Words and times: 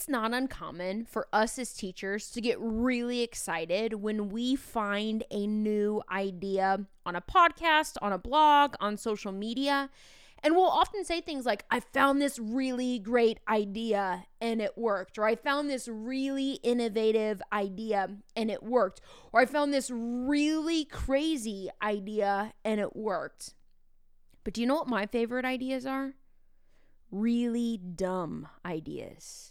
It's 0.00 0.08
not 0.08 0.32
uncommon 0.32 1.04
for 1.04 1.28
us 1.30 1.58
as 1.58 1.74
teachers 1.74 2.30
to 2.30 2.40
get 2.40 2.56
really 2.58 3.20
excited 3.20 3.92
when 3.92 4.30
we 4.30 4.56
find 4.56 5.24
a 5.30 5.46
new 5.46 6.02
idea 6.10 6.86
on 7.04 7.16
a 7.16 7.20
podcast, 7.20 7.98
on 8.00 8.10
a 8.10 8.16
blog, 8.16 8.76
on 8.80 8.96
social 8.96 9.30
media. 9.30 9.90
And 10.42 10.56
we'll 10.56 10.64
often 10.64 11.04
say 11.04 11.20
things 11.20 11.44
like, 11.44 11.66
I 11.70 11.80
found 11.80 12.18
this 12.18 12.38
really 12.38 12.98
great 12.98 13.40
idea 13.46 14.24
and 14.40 14.62
it 14.62 14.78
worked, 14.78 15.18
or 15.18 15.26
I 15.26 15.34
found 15.34 15.68
this 15.68 15.86
really 15.86 16.52
innovative 16.62 17.42
idea 17.52 18.08
and 18.34 18.50
it 18.50 18.62
worked, 18.62 19.02
or 19.34 19.40
I 19.42 19.44
found 19.44 19.74
this 19.74 19.90
really 19.92 20.86
crazy 20.86 21.68
idea 21.82 22.54
and 22.64 22.80
it 22.80 22.96
worked. 22.96 23.52
But 24.44 24.54
do 24.54 24.62
you 24.62 24.66
know 24.66 24.76
what 24.76 24.88
my 24.88 25.04
favorite 25.04 25.44
ideas 25.44 25.84
are? 25.84 26.14
Really 27.10 27.76
dumb 27.76 28.48
ideas. 28.64 29.49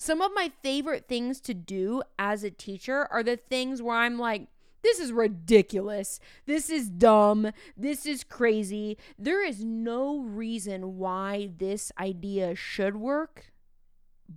Some 0.00 0.22
of 0.22 0.30
my 0.34 0.50
favorite 0.62 1.08
things 1.08 1.42
to 1.42 1.52
do 1.52 2.02
as 2.18 2.42
a 2.42 2.50
teacher 2.50 3.06
are 3.10 3.22
the 3.22 3.36
things 3.36 3.82
where 3.82 3.98
I'm 3.98 4.18
like, 4.18 4.46
this 4.82 4.98
is 4.98 5.12
ridiculous. 5.12 6.18
This 6.46 6.70
is 6.70 6.88
dumb. 6.88 7.52
This 7.76 8.06
is 8.06 8.24
crazy. 8.24 8.96
There 9.18 9.46
is 9.46 9.62
no 9.62 10.20
reason 10.20 10.96
why 10.96 11.50
this 11.54 11.92
idea 12.00 12.54
should 12.54 12.96
work, 12.96 13.52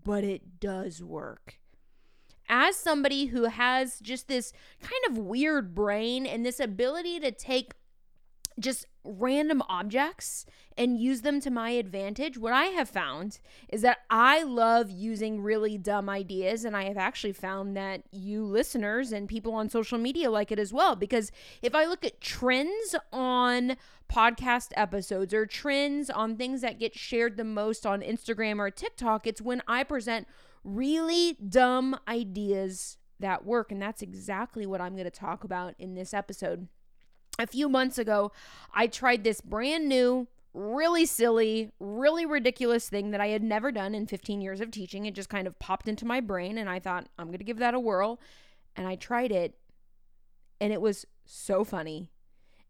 but 0.03 0.25
it 0.25 0.59
does 0.59 1.01
work. 1.01 1.59
As 2.49 2.75
somebody 2.75 3.27
who 3.27 3.45
has 3.45 4.01
just 4.01 4.27
this 4.27 4.51
kind 4.81 5.01
of 5.07 5.17
weird 5.17 5.73
brain 5.73 6.25
and 6.25 6.45
this 6.45 6.59
ability 6.59 7.21
to 7.21 7.31
take 7.31 7.71
just 8.59 8.85
random 9.03 9.61
objects 9.67 10.45
and 10.77 10.99
use 10.99 11.21
them 11.21 11.39
to 11.41 11.51
my 11.51 11.71
advantage, 11.71 12.37
what 12.37 12.53
I 12.53 12.65
have 12.65 12.89
found 12.89 13.39
is 13.69 13.81
that 13.81 13.99
I 14.09 14.43
love 14.43 14.89
using 14.89 15.41
really 15.41 15.77
dumb 15.77 16.09
ideas. 16.09 16.65
And 16.65 16.75
I 16.75 16.85
have 16.85 16.97
actually 16.97 17.33
found 17.33 17.75
that 17.77 18.03
you 18.11 18.43
listeners 18.43 19.11
and 19.11 19.27
people 19.27 19.53
on 19.53 19.69
social 19.69 19.97
media 19.97 20.31
like 20.31 20.51
it 20.51 20.59
as 20.59 20.73
well. 20.73 20.95
Because 20.95 21.31
if 21.61 21.75
I 21.75 21.85
look 21.85 22.03
at 22.05 22.21
trends 22.21 22.95
on 23.11 23.77
podcast 24.11 24.69
episodes 24.75 25.33
or 25.33 25.45
trends 25.45 26.09
on 26.09 26.35
things 26.35 26.61
that 26.61 26.79
get 26.79 26.97
shared 26.97 27.37
the 27.37 27.43
most 27.43 27.85
on 27.85 28.01
Instagram 28.01 28.59
or 28.59 28.71
TikTok, 28.71 29.27
it's 29.27 29.41
when 29.41 29.61
I 29.67 29.83
present 29.83 30.27
really 30.63 31.37
dumb 31.47 31.99
ideas 32.07 32.97
that 33.19 33.45
work. 33.45 33.71
And 33.71 33.81
that's 33.81 34.01
exactly 34.01 34.65
what 34.65 34.81
I'm 34.81 34.93
going 34.93 35.05
to 35.05 35.11
talk 35.11 35.43
about 35.43 35.75
in 35.77 35.93
this 35.93 36.13
episode 36.13 36.67
a 37.39 37.47
few 37.47 37.69
months 37.69 37.97
ago, 37.97 38.31
I 38.73 38.87
tried 38.87 39.23
this 39.23 39.41
brand 39.41 39.87
new, 39.87 40.27
really 40.53 41.05
silly, 41.05 41.71
really 41.79 42.25
ridiculous 42.25 42.89
thing 42.89 43.11
that 43.11 43.21
I 43.21 43.27
had 43.27 43.43
never 43.43 43.71
done 43.71 43.95
in 43.95 44.05
15 44.05 44.41
years 44.41 44.61
of 44.61 44.71
teaching. 44.71 45.05
It 45.05 45.15
just 45.15 45.29
kind 45.29 45.47
of 45.47 45.57
popped 45.59 45.87
into 45.87 46.05
my 46.05 46.19
brain, 46.19 46.57
and 46.57 46.69
I 46.69 46.79
thought, 46.79 47.07
I'm 47.17 47.27
going 47.27 47.39
to 47.39 47.43
give 47.43 47.59
that 47.59 47.73
a 47.73 47.79
whirl. 47.79 48.19
And 48.75 48.87
I 48.87 48.95
tried 48.95 49.31
it, 49.31 49.55
and 50.61 50.71
it 50.71 50.81
was 50.81 51.05
so 51.25 51.63
funny. 51.63 52.09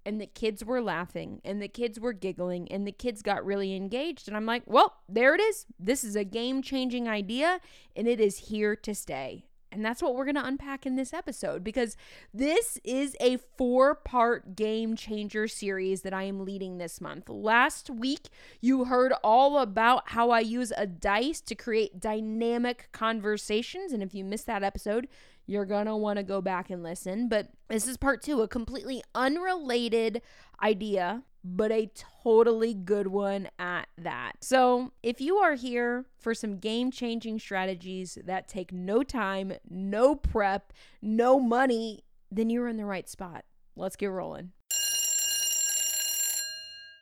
And 0.06 0.19
the 0.19 0.28
kids 0.28 0.66
were 0.66 0.81
laughing, 0.81 1.39
and 1.45 1.61
the 1.61 1.69
kids 1.69 2.00
were 2.00 2.11
giggling, 2.11 2.69
and 2.72 2.86
the 2.86 2.91
kids 2.91 3.22
got 3.22 3.45
really 3.45 3.73
engaged. 3.73 4.28
And 4.28 4.36
I'm 4.36 4.45
like, 4.45 4.64
well, 4.66 4.95
there 5.08 5.34
it 5.34 5.39
is. 5.39 5.66
This 5.80 6.03
is 6.03 6.16
a 6.16 6.25
game 6.25 6.61
changing 6.61 7.08
idea, 7.08 7.59
and 7.95 8.08
it 8.08 8.19
is 8.19 8.50
here 8.50 8.75
to 8.78 8.94
stay. 8.94 9.45
And 9.73 9.83
that's 9.83 10.02
what 10.02 10.16
we're 10.16 10.25
going 10.25 10.35
to 10.35 10.45
unpack 10.45 10.85
in 10.85 10.95
this 10.95 11.13
episode 11.13 11.63
because 11.63 11.97
this 12.33 12.79
is 12.83 13.16
a 13.19 13.38
four 13.57 13.95
part 13.95 14.55
game 14.55 14.95
changer 14.95 15.47
series 15.47 16.02
that 16.02 16.13
I 16.13 16.23
am 16.23 16.45
leading 16.45 16.77
this 16.77 17.02
month. 17.02 17.29
Last 17.29 17.89
week, 17.89 18.29
you 18.61 18.85
heard 18.85 19.13
all 19.23 19.59
about 19.59 20.09
how 20.09 20.29
I 20.29 20.39
use 20.39 20.71
a 20.75 20.88
dice 20.88 21.41
to 21.41 21.55
create 21.55 21.99
dynamic 21.99 22.89
conversations. 22.91 23.91
And 23.91 24.03
if 24.03 24.13
you 24.13 24.23
missed 24.23 24.45
that 24.47 24.63
episode, 24.63 25.07
you're 25.45 25.66
going 25.66 25.86
to 25.86 25.95
want 25.95 26.17
to 26.17 26.23
go 26.23 26.41
back 26.41 26.69
and 26.69 26.83
listen. 26.83 27.27
But 27.27 27.49
this 27.67 27.88
is 27.88 27.97
part 27.97 28.22
two, 28.22 28.41
a 28.41 28.47
completely 28.47 29.03
unrelated 29.16 30.22
idea 30.62 31.23
but 31.44 31.72
a 31.72 31.91
totally 32.23 32.73
good 32.73 33.07
one 33.07 33.50
at 33.59 33.88
that. 33.97 34.34
So, 34.41 34.94
if 35.01 35.19
you 35.19 35.38
are 35.38 35.56
here 35.56 36.06
for 36.19 36.34
some 36.34 36.57
game 36.57 36.90
changing 36.90 37.40
strategies 37.40 38.17
that 38.25 38.47
take 38.47 38.72
no 38.72 39.03
time, 39.03 39.53
no 39.69 40.16
prep, 40.16 40.72
no 41.01 41.40
money, 41.40 42.03
then 42.31 42.50
you're 42.50 42.67
in 42.67 42.78
the 42.78 42.85
right 42.85 43.09
spot. 43.09 43.44
Let's 43.75 43.96
get 43.96 44.12
rolling. 44.12 44.51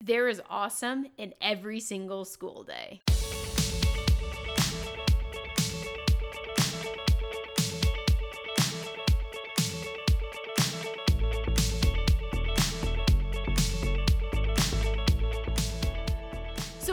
There 0.03 0.27
is 0.27 0.41
awesome 0.49 1.05
in 1.17 1.35
every 1.41 1.79
single 1.79 2.25
school 2.25 2.63
day. 2.63 3.01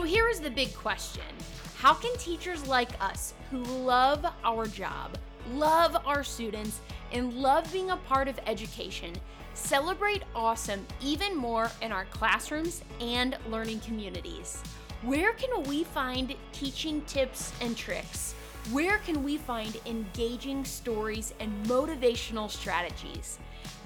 Here 0.03 0.28
is 0.28 0.38
the 0.38 0.50
big 0.50 0.75
question 0.75 1.22
How 1.76 1.94
can 1.94 2.15
teachers 2.19 2.66
like 2.66 2.91
us, 3.03 3.32
who 3.50 3.62
love 3.62 4.26
our 4.44 4.66
job, 4.66 5.16
love 5.53 5.97
our 6.04 6.22
students, 6.22 6.81
and 7.10 7.32
love 7.32 7.72
being 7.72 7.91
a 7.91 7.97
part 7.97 8.28
of 8.28 8.38
education, 8.47 9.15
celebrate 9.54 10.25
awesome 10.34 10.87
even 11.00 11.34
more 11.34 11.71
in 11.81 11.91
our 11.91 12.04
classrooms 12.06 12.82
and 13.00 13.38
learning 13.48 13.81
communities? 13.81 14.62
Where 15.03 15.32
can 15.32 15.62
we 15.62 15.84
find 15.84 16.34
teaching 16.53 17.00
tips 17.06 17.53
and 17.62 17.75
tricks? 17.75 18.34
Where 18.72 18.98
can 18.98 19.25
we 19.25 19.38
find 19.38 19.81
engaging 19.87 20.66
stories 20.66 21.32
and 21.41 21.50
motivational 21.66 22.50
strategies? 22.50 23.38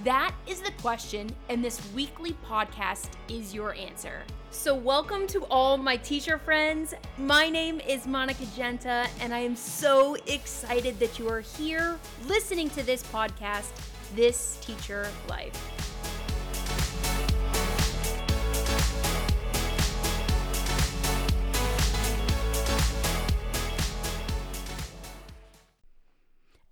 That 0.02 0.34
is 0.48 0.62
the 0.62 0.72
question, 0.80 1.30
and 1.48 1.64
this 1.64 1.80
weekly 1.94 2.34
podcast 2.44 3.10
is 3.28 3.54
your 3.54 3.74
answer. 3.74 4.22
So, 4.54 4.74
welcome 4.74 5.26
to 5.28 5.46
all 5.46 5.78
my 5.78 5.96
teacher 5.96 6.36
friends. 6.36 6.92
My 7.16 7.48
name 7.48 7.80
is 7.80 8.06
Monica 8.06 8.44
Genta, 8.54 9.06
and 9.18 9.32
I 9.32 9.38
am 9.38 9.56
so 9.56 10.14
excited 10.26 11.00
that 11.00 11.18
you 11.18 11.26
are 11.30 11.40
here 11.40 11.98
listening 12.26 12.68
to 12.70 12.82
this 12.82 13.02
podcast, 13.04 13.70
This 14.14 14.58
Teacher 14.60 15.08
Life. 15.26 15.56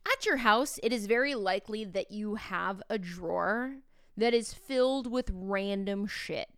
At 0.04 0.26
your 0.26 0.36
house, 0.36 0.78
it 0.82 0.92
is 0.92 1.06
very 1.06 1.34
likely 1.34 1.84
that 1.84 2.10
you 2.10 2.34
have 2.34 2.82
a 2.90 2.98
drawer 2.98 3.76
that 4.18 4.34
is 4.34 4.52
filled 4.52 5.10
with 5.10 5.30
random 5.32 6.06
shit 6.06 6.50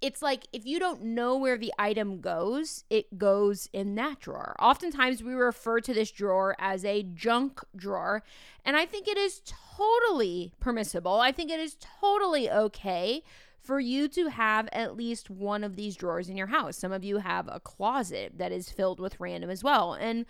it's 0.00 0.22
like 0.22 0.46
if 0.52 0.64
you 0.64 0.78
don't 0.78 1.02
know 1.02 1.36
where 1.36 1.58
the 1.58 1.72
item 1.78 2.20
goes, 2.20 2.84
it 2.88 3.18
goes 3.18 3.68
in 3.72 3.94
that 3.96 4.20
drawer. 4.20 4.54
Oftentimes 4.60 5.22
we 5.22 5.34
refer 5.34 5.80
to 5.80 5.92
this 5.92 6.10
drawer 6.10 6.54
as 6.58 6.84
a 6.84 7.02
junk 7.02 7.60
drawer, 7.76 8.22
and 8.64 8.76
I 8.76 8.86
think 8.86 9.08
it 9.08 9.18
is 9.18 9.42
totally 9.76 10.52
permissible. 10.60 11.20
I 11.20 11.32
think 11.32 11.50
it 11.50 11.60
is 11.60 11.76
totally 12.00 12.50
okay 12.50 13.22
for 13.60 13.80
you 13.80 14.08
to 14.08 14.28
have 14.28 14.68
at 14.72 14.96
least 14.96 15.28
one 15.28 15.62
of 15.64 15.76
these 15.76 15.96
drawers 15.96 16.28
in 16.28 16.36
your 16.36 16.46
house. 16.46 16.76
Some 16.76 16.92
of 16.92 17.04
you 17.04 17.18
have 17.18 17.48
a 17.48 17.60
closet 17.60 18.32
that 18.38 18.52
is 18.52 18.70
filled 18.70 19.00
with 19.00 19.20
random 19.20 19.50
as 19.50 19.62
well. 19.62 19.92
And 19.94 20.24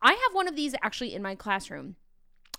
I 0.00 0.12
have 0.12 0.34
one 0.34 0.46
of 0.46 0.54
these 0.54 0.74
actually 0.82 1.14
in 1.14 1.22
my 1.22 1.34
classroom. 1.34 1.96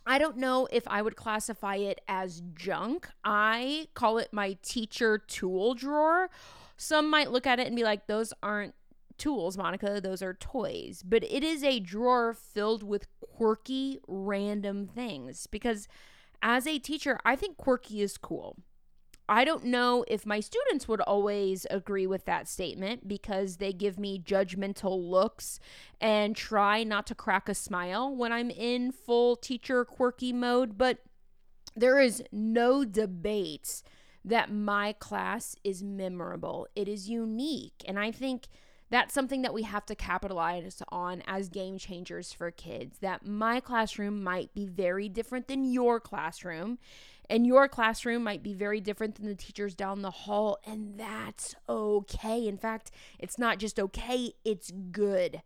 I 0.05 0.17
don't 0.19 0.37
know 0.37 0.67
if 0.71 0.87
I 0.87 1.01
would 1.01 1.15
classify 1.15 1.75
it 1.75 2.01
as 2.07 2.43
junk. 2.53 3.09
I 3.23 3.87
call 3.93 4.17
it 4.19 4.29
my 4.31 4.57
teacher 4.61 5.17
tool 5.17 5.73
drawer. 5.73 6.29
Some 6.77 7.09
might 7.09 7.31
look 7.31 7.47
at 7.47 7.59
it 7.59 7.67
and 7.67 7.75
be 7.75 7.83
like, 7.83 8.07
those 8.07 8.33
aren't 8.43 8.75
tools, 9.17 9.57
Monica, 9.57 9.99
those 10.01 10.21
are 10.21 10.33
toys. 10.33 11.03
But 11.03 11.23
it 11.23 11.43
is 11.43 11.63
a 11.63 11.79
drawer 11.79 12.33
filled 12.33 12.83
with 12.83 13.07
quirky, 13.19 13.99
random 14.07 14.87
things 14.87 15.47
because 15.47 15.87
as 16.41 16.67
a 16.67 16.77
teacher, 16.79 17.19
I 17.25 17.35
think 17.35 17.57
quirky 17.57 18.01
is 18.01 18.17
cool. 18.17 18.57
I 19.27 19.43
don't 19.43 19.65
know 19.65 20.05
if 20.07 20.25
my 20.25 20.39
students 20.39 20.87
would 20.87 21.01
always 21.01 21.65
agree 21.71 22.05
with 22.05 22.25
that 22.25 22.47
statement 22.47 23.07
because 23.07 23.57
they 23.57 23.73
give 23.73 23.97
me 23.97 24.19
judgmental 24.19 25.09
looks 25.09 25.59
and 25.99 26.35
try 26.35 26.83
not 26.83 27.07
to 27.07 27.15
crack 27.15 27.49
a 27.49 27.55
smile 27.55 28.15
when 28.15 28.31
I'm 28.31 28.51
in 28.51 28.91
full 28.91 29.35
teacher 29.35 29.83
quirky 29.83 30.31
mode, 30.31 30.77
but 30.77 30.99
there 31.75 31.99
is 31.99 32.23
no 32.31 32.85
debate 32.85 33.81
that 34.23 34.51
my 34.51 34.93
class 34.93 35.55
is 35.63 35.83
memorable. 35.83 36.67
It 36.75 36.87
is 36.87 37.09
unique. 37.09 37.83
And 37.87 37.99
I 37.99 38.11
think 38.11 38.47
that's 38.89 39.13
something 39.13 39.41
that 39.41 39.53
we 39.53 39.63
have 39.63 39.85
to 39.87 39.95
capitalize 39.95 40.81
on 40.89 41.23
as 41.27 41.49
game 41.49 41.77
changers 41.77 42.31
for 42.31 42.51
kids. 42.51 42.99
That 42.99 43.25
my 43.25 43.59
classroom 43.59 44.23
might 44.23 44.53
be 44.53 44.65
very 44.65 45.09
different 45.09 45.47
than 45.47 45.65
your 45.65 45.99
classroom 45.99 46.77
and 47.29 47.47
your 47.47 47.67
classroom 47.67 48.23
might 48.23 48.43
be 48.43 48.53
very 48.53 48.79
different 48.79 49.15
than 49.15 49.25
the 49.25 49.35
teachers 49.35 49.73
down 49.73 50.01
the 50.01 50.11
hall, 50.11 50.59
and 50.65 50.99
that's 50.99 51.55
okay. 51.67 52.47
In 52.47 52.57
fact, 52.57 52.91
it's 53.19 53.39
not 53.39 53.59
just 53.59 53.79
okay, 53.79 54.33
it's 54.43 54.71
good. 54.91 55.41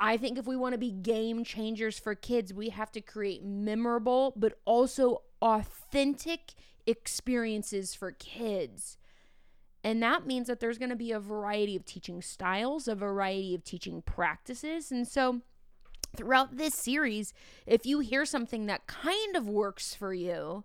I 0.00 0.16
think 0.16 0.38
if 0.38 0.46
we 0.46 0.56
want 0.56 0.72
to 0.72 0.78
be 0.78 0.90
game 0.90 1.44
changers 1.44 1.98
for 1.98 2.14
kids, 2.14 2.52
we 2.52 2.70
have 2.70 2.90
to 2.92 3.00
create 3.00 3.44
memorable 3.44 4.32
but 4.36 4.58
also 4.64 5.22
authentic 5.40 6.54
experiences 6.86 7.94
for 7.94 8.12
kids. 8.12 8.96
And 9.84 10.02
that 10.02 10.26
means 10.26 10.46
that 10.46 10.60
there's 10.60 10.78
going 10.78 10.90
to 10.90 10.96
be 10.96 11.12
a 11.12 11.20
variety 11.20 11.74
of 11.74 11.84
teaching 11.84 12.22
styles, 12.22 12.86
a 12.86 12.94
variety 12.94 13.54
of 13.54 13.64
teaching 13.64 14.02
practices. 14.02 14.92
And 14.92 15.06
so, 15.08 15.40
throughout 16.16 16.56
this 16.56 16.74
series, 16.74 17.32
if 17.66 17.84
you 17.86 18.00
hear 18.00 18.24
something 18.24 18.66
that 18.66 18.86
kind 18.86 19.34
of 19.36 19.48
works 19.48 19.94
for 19.94 20.14
you, 20.14 20.64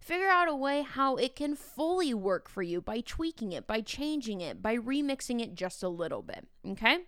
figure 0.00 0.28
out 0.28 0.48
a 0.48 0.54
way 0.54 0.82
how 0.82 1.16
it 1.16 1.34
can 1.34 1.54
fully 1.54 2.12
work 2.12 2.48
for 2.48 2.62
you 2.62 2.80
by 2.80 3.00
tweaking 3.00 3.52
it, 3.52 3.66
by 3.66 3.80
changing 3.80 4.40
it, 4.40 4.60
by 4.62 4.76
remixing 4.76 5.40
it 5.40 5.54
just 5.54 5.82
a 5.82 5.88
little 5.88 6.22
bit. 6.22 6.46
Okay? 6.66 6.98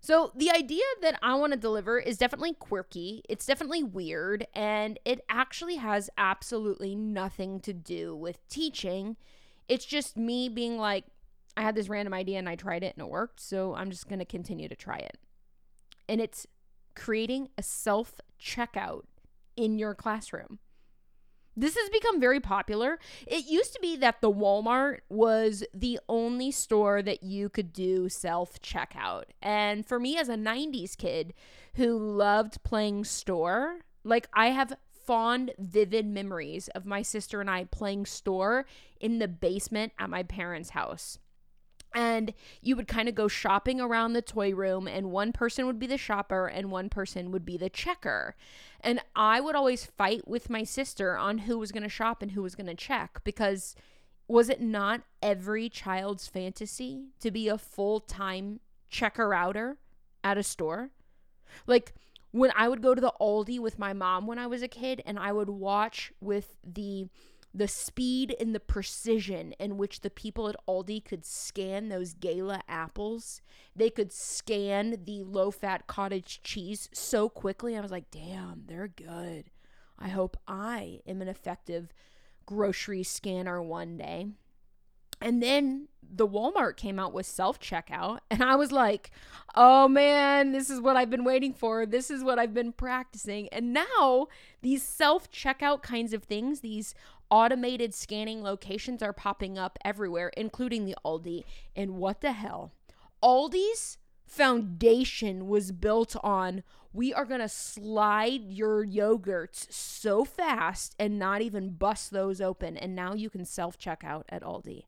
So, 0.00 0.32
the 0.34 0.50
idea 0.50 0.82
that 1.02 1.18
I 1.22 1.34
want 1.34 1.52
to 1.52 1.58
deliver 1.58 1.98
is 1.98 2.16
definitely 2.16 2.54
quirky, 2.54 3.22
it's 3.28 3.44
definitely 3.44 3.82
weird, 3.82 4.46
and 4.54 4.98
it 5.04 5.20
actually 5.28 5.76
has 5.76 6.08
absolutely 6.16 6.94
nothing 6.94 7.60
to 7.60 7.74
do 7.74 8.16
with 8.16 8.48
teaching. 8.48 9.16
It's 9.70 9.86
just 9.86 10.16
me 10.16 10.48
being 10.48 10.78
like, 10.78 11.04
I 11.56 11.62
had 11.62 11.76
this 11.76 11.88
random 11.88 12.12
idea 12.12 12.38
and 12.38 12.48
I 12.48 12.56
tried 12.56 12.82
it 12.82 12.94
and 12.96 13.06
it 13.06 13.10
worked, 13.10 13.38
so 13.40 13.74
I'm 13.74 13.90
just 13.90 14.08
going 14.08 14.18
to 14.18 14.24
continue 14.24 14.68
to 14.68 14.74
try 14.74 14.96
it. 14.96 15.16
And 16.08 16.20
it's 16.20 16.44
creating 16.96 17.50
a 17.56 17.62
self 17.62 18.14
checkout 18.42 19.04
in 19.56 19.78
your 19.78 19.94
classroom. 19.94 20.58
This 21.56 21.76
has 21.76 21.88
become 21.90 22.18
very 22.18 22.40
popular. 22.40 22.98
It 23.28 23.46
used 23.46 23.72
to 23.74 23.80
be 23.80 23.96
that 23.98 24.20
the 24.20 24.30
Walmart 24.30 25.00
was 25.08 25.62
the 25.72 26.00
only 26.08 26.50
store 26.50 27.00
that 27.02 27.22
you 27.22 27.48
could 27.48 27.72
do 27.72 28.08
self 28.08 28.60
checkout. 28.60 29.24
And 29.40 29.86
for 29.86 30.00
me, 30.00 30.18
as 30.18 30.28
a 30.28 30.34
90s 30.34 30.96
kid 30.96 31.32
who 31.74 31.96
loved 31.96 32.64
playing 32.64 33.04
store, 33.04 33.80
like 34.02 34.28
I 34.32 34.48
have 34.48 34.72
fond, 35.10 35.50
vivid 35.58 36.06
memories 36.06 36.68
of 36.68 36.86
my 36.86 37.02
sister 37.02 37.40
and 37.40 37.50
I 37.50 37.64
playing 37.64 38.06
store 38.06 38.64
in 39.00 39.18
the 39.18 39.26
basement 39.26 39.92
at 39.98 40.08
my 40.08 40.22
parents' 40.22 40.70
house. 40.70 41.18
And 41.92 42.32
you 42.62 42.76
would 42.76 42.86
kind 42.86 43.08
of 43.08 43.16
go 43.16 43.26
shopping 43.26 43.80
around 43.80 44.12
the 44.12 44.22
toy 44.22 44.54
room 44.54 44.86
and 44.86 45.10
one 45.10 45.32
person 45.32 45.66
would 45.66 45.80
be 45.80 45.88
the 45.88 45.98
shopper 45.98 46.46
and 46.46 46.70
one 46.70 46.88
person 46.88 47.32
would 47.32 47.44
be 47.44 47.56
the 47.56 47.68
checker. 47.68 48.36
And 48.82 49.00
i 49.16 49.40
would 49.40 49.56
always 49.56 49.84
fight 49.84 50.28
with 50.28 50.48
my 50.48 50.62
sister 50.62 51.18
on 51.18 51.38
who 51.38 51.58
was 51.58 51.72
going 51.72 51.82
to 51.82 51.88
shop 51.88 52.22
and 52.22 52.30
who 52.30 52.42
was 52.42 52.54
going 52.54 52.68
to 52.68 52.74
check 52.76 53.20
because 53.24 53.74
was 54.28 54.48
it 54.48 54.60
not 54.60 55.00
every 55.20 55.68
child's 55.68 56.28
fantasy 56.28 57.06
to 57.18 57.32
be 57.32 57.48
a 57.48 57.58
full-time 57.58 58.60
checker 58.88 59.34
outer 59.34 59.78
at 60.22 60.38
a 60.38 60.44
store? 60.44 60.90
Like 61.66 61.94
when 62.32 62.52
i 62.56 62.68
would 62.68 62.82
go 62.82 62.94
to 62.94 63.00
the 63.00 63.12
aldi 63.20 63.58
with 63.58 63.78
my 63.78 63.92
mom 63.92 64.26
when 64.26 64.38
i 64.38 64.46
was 64.46 64.62
a 64.62 64.68
kid 64.68 65.02
and 65.06 65.18
i 65.18 65.32
would 65.32 65.50
watch 65.50 66.12
with 66.20 66.54
the 66.64 67.06
the 67.52 67.68
speed 67.68 68.34
and 68.38 68.54
the 68.54 68.60
precision 68.60 69.52
in 69.58 69.76
which 69.76 70.00
the 70.00 70.10
people 70.10 70.48
at 70.48 70.56
Aldi 70.68 71.04
could 71.04 71.24
scan 71.24 71.88
those 71.88 72.14
gala 72.14 72.62
apples. 72.68 73.40
They 73.74 73.90
could 73.90 74.12
scan 74.12 75.02
the 75.04 75.24
low 75.24 75.50
fat 75.50 75.86
cottage 75.86 76.42
cheese 76.44 76.88
so 76.92 77.28
quickly. 77.28 77.76
I 77.76 77.80
was 77.80 77.90
like, 77.90 78.10
damn, 78.10 78.64
they're 78.66 78.88
good. 78.88 79.46
I 79.98 80.08
hope 80.08 80.36
I 80.46 81.00
am 81.06 81.20
an 81.20 81.28
effective 81.28 81.92
grocery 82.46 83.02
scanner 83.02 83.60
one 83.60 83.96
day. 83.96 84.28
And 85.20 85.42
then 85.42 85.88
the 86.12 86.26
Walmart 86.26 86.76
came 86.76 86.98
out 86.98 87.12
with 87.12 87.26
self 87.26 87.60
checkout, 87.60 88.20
and 88.30 88.42
I 88.42 88.56
was 88.56 88.72
like, 88.72 89.10
oh 89.54 89.88
man, 89.88 90.52
this 90.52 90.70
is 90.70 90.80
what 90.80 90.96
I've 90.96 91.10
been 91.10 91.24
waiting 91.24 91.52
for. 91.52 91.86
This 91.86 92.10
is 92.10 92.24
what 92.24 92.38
I've 92.38 92.54
been 92.54 92.72
practicing. 92.72 93.48
And 93.48 93.72
now 93.72 94.28
these 94.62 94.82
self 94.82 95.30
checkout 95.30 95.82
kinds 95.82 96.12
of 96.12 96.24
things, 96.24 96.60
these 96.60 96.94
automated 97.30 97.94
scanning 97.94 98.42
locations 98.42 99.02
are 99.02 99.12
popping 99.12 99.56
up 99.56 99.78
everywhere, 99.84 100.32
including 100.36 100.84
the 100.84 100.96
Aldi. 101.04 101.44
And 101.76 101.96
what 101.96 102.20
the 102.20 102.32
hell? 102.32 102.72
Aldi's 103.22 103.98
foundation 104.26 105.48
was 105.48 105.72
built 105.72 106.16
on 106.22 106.62
we 106.92 107.14
are 107.14 107.24
going 107.24 107.40
to 107.40 107.48
slide 107.48 108.42
your 108.48 108.84
yogurts 108.84 109.72
so 109.72 110.24
fast 110.24 110.94
and 110.98 111.18
not 111.18 111.40
even 111.40 111.70
bust 111.70 112.10
those 112.10 112.40
open 112.40 112.76
and 112.76 112.94
now 112.94 113.14
you 113.14 113.30
can 113.30 113.44
self 113.44 113.78
checkout 113.78 114.24
at 114.28 114.42
Aldi. 114.42 114.84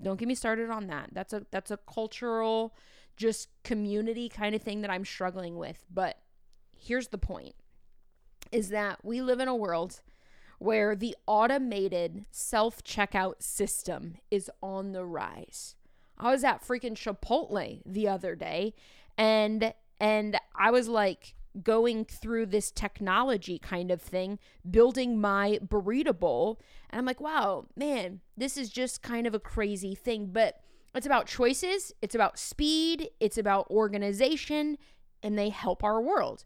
Don't 0.00 0.18
get 0.18 0.28
me 0.28 0.34
started 0.34 0.70
on 0.70 0.86
that. 0.88 1.10
That's 1.12 1.32
a 1.32 1.46
that's 1.50 1.70
a 1.70 1.76
cultural 1.76 2.74
just 3.16 3.48
community 3.62 4.28
kind 4.28 4.54
of 4.54 4.62
thing 4.62 4.80
that 4.82 4.90
I'm 4.90 5.04
struggling 5.04 5.56
with. 5.56 5.84
But 5.92 6.18
here's 6.76 7.08
the 7.08 7.18
point 7.18 7.54
is 8.50 8.68
that 8.70 9.04
we 9.04 9.22
live 9.22 9.40
in 9.40 9.48
a 9.48 9.56
world 9.56 10.00
where 10.58 10.94
the 10.94 11.16
automated 11.26 12.24
self 12.30 12.84
checkout 12.84 13.42
system 13.42 14.16
is 14.30 14.50
on 14.62 14.92
the 14.92 15.04
rise. 15.04 15.74
I 16.18 16.30
was 16.30 16.44
at 16.44 16.62
freaking 16.62 16.94
Chipotle 16.94 17.82
the 17.84 18.08
other 18.08 18.34
day 18.34 18.74
and 19.18 19.74
and 19.98 20.38
I 20.54 20.70
was 20.70 20.88
like 20.88 21.34
going 21.62 22.04
through 22.04 22.46
this 22.46 22.70
technology 22.70 23.58
kind 23.58 23.90
of 23.90 24.00
thing, 24.00 24.38
building 24.68 25.20
my 25.20 25.58
burrito 25.64 26.18
bowl, 26.18 26.60
and 26.90 26.98
I'm 26.98 27.04
like, 27.04 27.20
"Wow, 27.20 27.66
man, 27.76 28.20
this 28.36 28.56
is 28.56 28.70
just 28.70 29.02
kind 29.02 29.26
of 29.26 29.34
a 29.34 29.40
crazy 29.40 29.94
thing, 29.94 30.28
but 30.32 30.60
it's 30.94 31.06
about 31.06 31.26
choices, 31.26 31.92
it's 32.02 32.14
about 32.14 32.38
speed, 32.38 33.10
it's 33.20 33.38
about 33.38 33.70
organization, 33.70 34.78
and 35.22 35.38
they 35.38 35.50
help 35.50 35.84
our 35.84 36.00
world." 36.00 36.44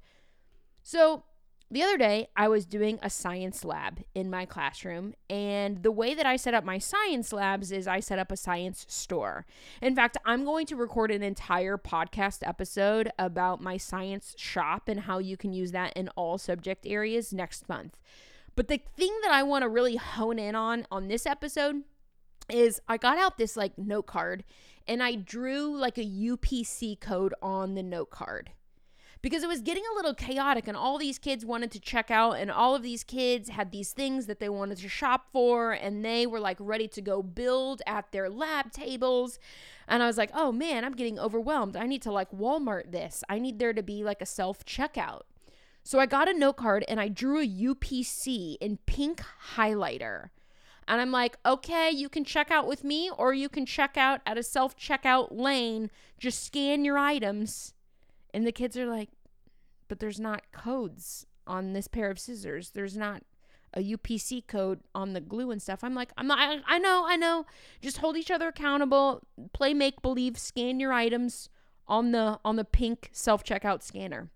So, 0.83 1.25
the 1.69 1.83
other 1.83 1.99
day, 1.99 2.29
I 2.37 2.47
was 2.47 2.65
doing 2.65 3.01
a 3.03 3.11
science 3.11 3.65
lab 3.65 4.01
in 4.15 4.31
my 4.31 4.47
classroom, 4.47 5.15
and 5.29 5.83
the 5.83 5.91
way 5.91 6.15
that 6.15 6.25
I 6.25 6.37
set 6.37 6.55
up 6.55 6.63
my 6.63 6.79
science 6.79 7.33
labs 7.33 7.73
is 7.73 7.89
I 7.89 7.99
set 7.99 8.21
up 8.21 8.31
a 8.31 8.37
science 8.37 8.87
store. 8.89 9.47
In 9.83 9.97
fact, 9.97 10.17
I'm 10.25 10.45
going 10.45 10.67
to 10.67 10.77
record 10.77 11.11
an 11.11 11.25
entire 11.25 11.77
podcast 11.77 12.47
episode 12.47 13.11
about 13.19 13.61
my 13.61 13.77
science 13.77 14.35
shop 14.39 14.89
and 14.89 15.01
how 15.01 15.19
you 15.19 15.37
can 15.37 15.53
use 15.53 15.73
that 15.73 15.93
in 15.95 16.09
all 16.11 16.39
subject 16.39 16.87
areas 16.87 17.33
next 17.33 17.69
month. 17.69 17.99
But 18.55 18.69
the 18.69 18.81
thing 18.97 19.15
that 19.23 19.33
I 19.33 19.43
want 19.43 19.63
to 19.63 19.69
really 19.69 19.97
hone 19.97 20.39
in 20.39 20.55
on 20.55 20.87
on 20.91 21.09
this 21.09 21.27
episode 21.27 21.83
is 22.49 22.81
I 22.89 22.97
got 22.97 23.19
out 23.19 23.39
this 23.39 23.57
like 23.57 23.77
note 23.77 24.07
card 24.07 24.45
and 24.87 25.03
I 25.03 25.17
drew 25.17 25.77
like 25.77 25.99
a 25.99 26.05
UPC 26.05 27.01
code 27.01 27.35
on 27.43 27.75
the 27.75 27.83
note 27.83 28.11
card 28.11 28.51
because 29.23 29.43
it 29.43 29.49
was 29.49 29.61
getting 29.61 29.83
a 29.93 29.95
little 29.97 30.15
chaotic 30.15 30.69
and 30.69 30.77
all 30.77 30.99
these 30.99 31.19
kids 31.19 31.45
wanted 31.45 31.71
to 31.73 31.81
check 31.81 32.11
out 32.11 32.33
and 32.33 32.51
all 32.51 32.75
of 32.75 32.83
these 32.83 33.03
kids 33.03 33.49
had 33.49 33.73
these 33.73 33.93
things 33.93 34.27
that 34.27 34.41
they 34.41 34.49
wanted 34.49 34.79
to 34.79 34.89
shop 34.89 35.27
for 35.33 35.73
and 35.73 36.05
they 36.05 36.27
were 36.27 36.41
like 36.41 36.59
ready 36.61 36.87
to 36.89 37.01
go 37.01 37.23
build 37.23 37.83
at 37.87 38.13
their 38.13 38.29
lab 38.29 38.71
tables 38.73 39.39
and 39.89 40.03
I 40.03 40.07
was 40.07 40.19
like, 40.19 40.31
"Oh 40.35 40.51
man, 40.51 40.85
I'm 40.85 40.95
getting 40.95 41.19
overwhelmed. 41.19 41.77
I 41.77 41.87
need 41.87 42.03
to 42.03 42.13
like 42.13 42.31
Walmart 42.33 42.91
this. 42.91 43.23
I 43.29 43.39
need 43.39 43.59
there 43.59 43.73
to 43.73 43.83
be 43.83 44.03
like 44.03 44.21
a 44.21 44.27
self-checkout." 44.27 45.23
So 45.87 46.01
I 46.01 46.07
got 46.07 46.29
a 46.29 46.35
note 46.35 46.57
card 46.57 46.85
and 46.89 47.01
I 47.01 47.07
drew 47.07 47.41
a 47.41 47.47
UPC 47.47 48.57
in 48.61 48.79
pink 48.87 49.23
highlighter. 49.55 50.31
And 50.89 51.01
I'm 51.01 51.13
like, 51.13 51.37
okay, 51.47 51.91
you 51.93 52.09
can 52.09 52.25
check 52.25 52.51
out 52.51 52.67
with 52.67 52.83
me 52.83 53.09
or 53.17 53.33
you 53.33 53.49
can 53.49 53.67
check 53.67 53.97
out 53.97 54.21
at 54.27 54.37
a 54.37 54.43
self 54.43 54.77
checkout 54.77 55.29
lane. 55.31 55.93
Just 56.19 56.45
scan 56.45 56.85
your 56.85 56.99
items. 56.99 57.75
And 58.35 58.45
the 58.45 58.51
kids 58.51 58.77
are 58.77 58.87
like, 58.87 59.11
but 59.89 60.01
there's 60.01 60.21
not 60.21 60.53
codes 60.53 61.27
on 61.47 61.73
this 61.73 61.89
pair 61.89 62.11
of 62.11 62.19
scissors. 62.19 62.71
There's 62.71 62.97
not 62.97 63.23
a 63.75 63.81
UPC 63.81 64.47
code 64.47 64.81
on 64.95 65.13
the 65.13 65.21
glue 65.21 65.51
and 65.51 65.61
stuff. 65.61 65.85
I'm 65.85 65.95
like, 65.95 66.11
I'm 66.17 66.27
not, 66.27 66.39
I, 66.39 66.61
I 66.67 66.79
know, 66.79 67.05
I 67.07 67.17
know. 67.17 67.47
Just 67.81 67.99
hold 67.99 68.17
each 68.17 68.31
other 68.31 68.49
accountable. 68.49 69.23
Play 69.53 69.75
make 69.75 70.03
believe. 70.03 70.39
Scan 70.39 70.81
your 70.81 70.93
items 70.93 71.49
on 71.87 72.13
the 72.13 72.41
on 72.45 72.57
the 72.57 72.65
pink 72.65 73.11
self 73.13 73.45
checkout 73.45 73.83
scanner. 73.83 74.31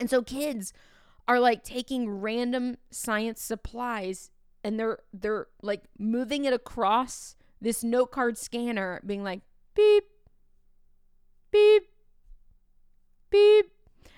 And 0.00 0.10
so 0.10 0.22
kids 0.22 0.72
are 1.28 1.38
like 1.38 1.64
taking 1.64 2.08
random 2.08 2.76
science 2.90 3.42
supplies 3.42 4.30
and 4.64 4.78
they're 4.78 4.98
they're 5.12 5.48
like 5.62 5.84
moving 5.98 6.44
it 6.44 6.52
across 6.52 7.36
this 7.60 7.84
note 7.84 8.10
card 8.10 8.38
scanner, 8.38 9.00
being 9.04 9.22
like 9.22 9.40
beep, 9.74 10.04
beep, 11.50 11.84
beep 13.30 13.66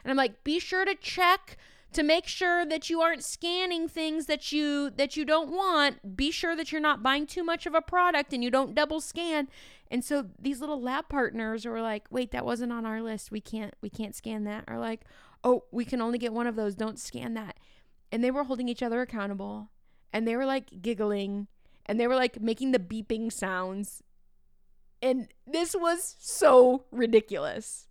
and 0.08 0.12
I'm 0.18 0.24
like, 0.24 0.42
be 0.42 0.58
sure 0.58 0.86
to 0.86 0.94
check 0.94 1.58
to 1.92 2.02
make 2.02 2.26
sure 2.26 2.64
that 2.64 2.88
you 2.88 3.02
aren't 3.02 3.22
scanning 3.22 3.88
things 3.88 4.24
that 4.24 4.52
you 4.52 4.88
that 4.88 5.18
you 5.18 5.26
don't 5.26 5.50
want. 5.50 6.16
Be 6.16 6.30
sure 6.30 6.56
that 6.56 6.72
you're 6.72 6.80
not 6.80 7.02
buying 7.02 7.26
too 7.26 7.44
much 7.44 7.66
of 7.66 7.74
a 7.74 7.82
product 7.82 8.32
and 8.32 8.42
you 8.42 8.50
don't 8.50 8.74
double 8.74 9.02
scan. 9.02 9.48
And 9.90 10.02
so 10.02 10.30
these 10.38 10.60
little 10.60 10.80
lab 10.80 11.10
partners 11.10 11.66
were 11.66 11.82
like, 11.82 12.06
"Wait, 12.10 12.30
that 12.30 12.46
wasn't 12.46 12.72
on 12.72 12.86
our 12.86 13.02
list. 13.02 13.30
We 13.30 13.42
can't 13.42 13.74
we 13.82 13.90
can't 13.90 14.14
scan 14.14 14.44
that." 14.44 14.64
Or 14.66 14.78
like, 14.78 15.02
"Oh, 15.44 15.64
we 15.70 15.84
can 15.84 16.00
only 16.00 16.16
get 16.16 16.32
one 16.32 16.46
of 16.46 16.56
those. 16.56 16.74
Don't 16.74 16.98
scan 16.98 17.34
that." 17.34 17.58
And 18.10 18.24
they 18.24 18.30
were 18.30 18.44
holding 18.44 18.70
each 18.70 18.82
other 18.82 19.02
accountable 19.02 19.68
and 20.10 20.26
they 20.26 20.36
were 20.36 20.46
like 20.46 20.80
giggling 20.80 21.48
and 21.84 22.00
they 22.00 22.06
were 22.06 22.16
like 22.16 22.40
making 22.40 22.72
the 22.72 22.78
beeping 22.78 23.30
sounds. 23.30 24.02
And 25.02 25.28
this 25.46 25.76
was 25.78 26.16
so 26.18 26.86
ridiculous. 26.90 27.87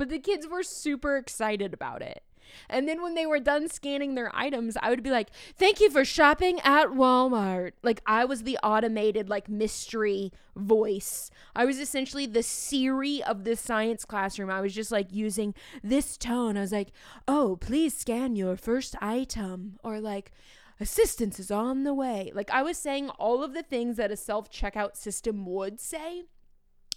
But 0.00 0.08
the 0.08 0.18
kids 0.18 0.48
were 0.48 0.62
super 0.62 1.18
excited 1.18 1.74
about 1.74 2.00
it. 2.00 2.22
And 2.70 2.88
then 2.88 3.02
when 3.02 3.14
they 3.14 3.26
were 3.26 3.38
done 3.38 3.68
scanning 3.68 4.14
their 4.14 4.34
items, 4.34 4.78
I 4.80 4.88
would 4.88 5.02
be 5.02 5.10
like, 5.10 5.28
"Thank 5.56 5.78
you 5.78 5.90
for 5.90 6.06
shopping 6.06 6.58
at 6.60 6.86
Walmart." 6.92 7.72
Like 7.82 8.00
I 8.06 8.24
was 8.24 8.44
the 8.44 8.56
automated 8.62 9.28
like 9.28 9.50
mystery 9.50 10.32
voice. 10.56 11.30
I 11.54 11.66
was 11.66 11.78
essentially 11.78 12.24
the 12.24 12.42
Siri 12.42 13.22
of 13.22 13.44
the 13.44 13.56
science 13.56 14.06
classroom. 14.06 14.48
I 14.48 14.62
was 14.62 14.74
just 14.74 14.90
like 14.90 15.12
using 15.12 15.54
this 15.84 16.16
tone. 16.16 16.56
I 16.56 16.62
was 16.62 16.72
like, 16.72 16.92
"Oh, 17.28 17.58
please 17.60 17.94
scan 17.94 18.36
your 18.36 18.56
first 18.56 18.96
item." 19.02 19.78
Or 19.84 20.00
like, 20.00 20.32
"Assistance 20.80 21.38
is 21.38 21.50
on 21.50 21.84
the 21.84 21.92
way." 21.92 22.32
Like 22.34 22.50
I 22.50 22.62
was 22.62 22.78
saying 22.78 23.10
all 23.10 23.44
of 23.44 23.52
the 23.52 23.62
things 23.62 23.98
that 23.98 24.10
a 24.10 24.16
self-checkout 24.16 24.96
system 24.96 25.44
would 25.44 25.78
say, 25.78 26.22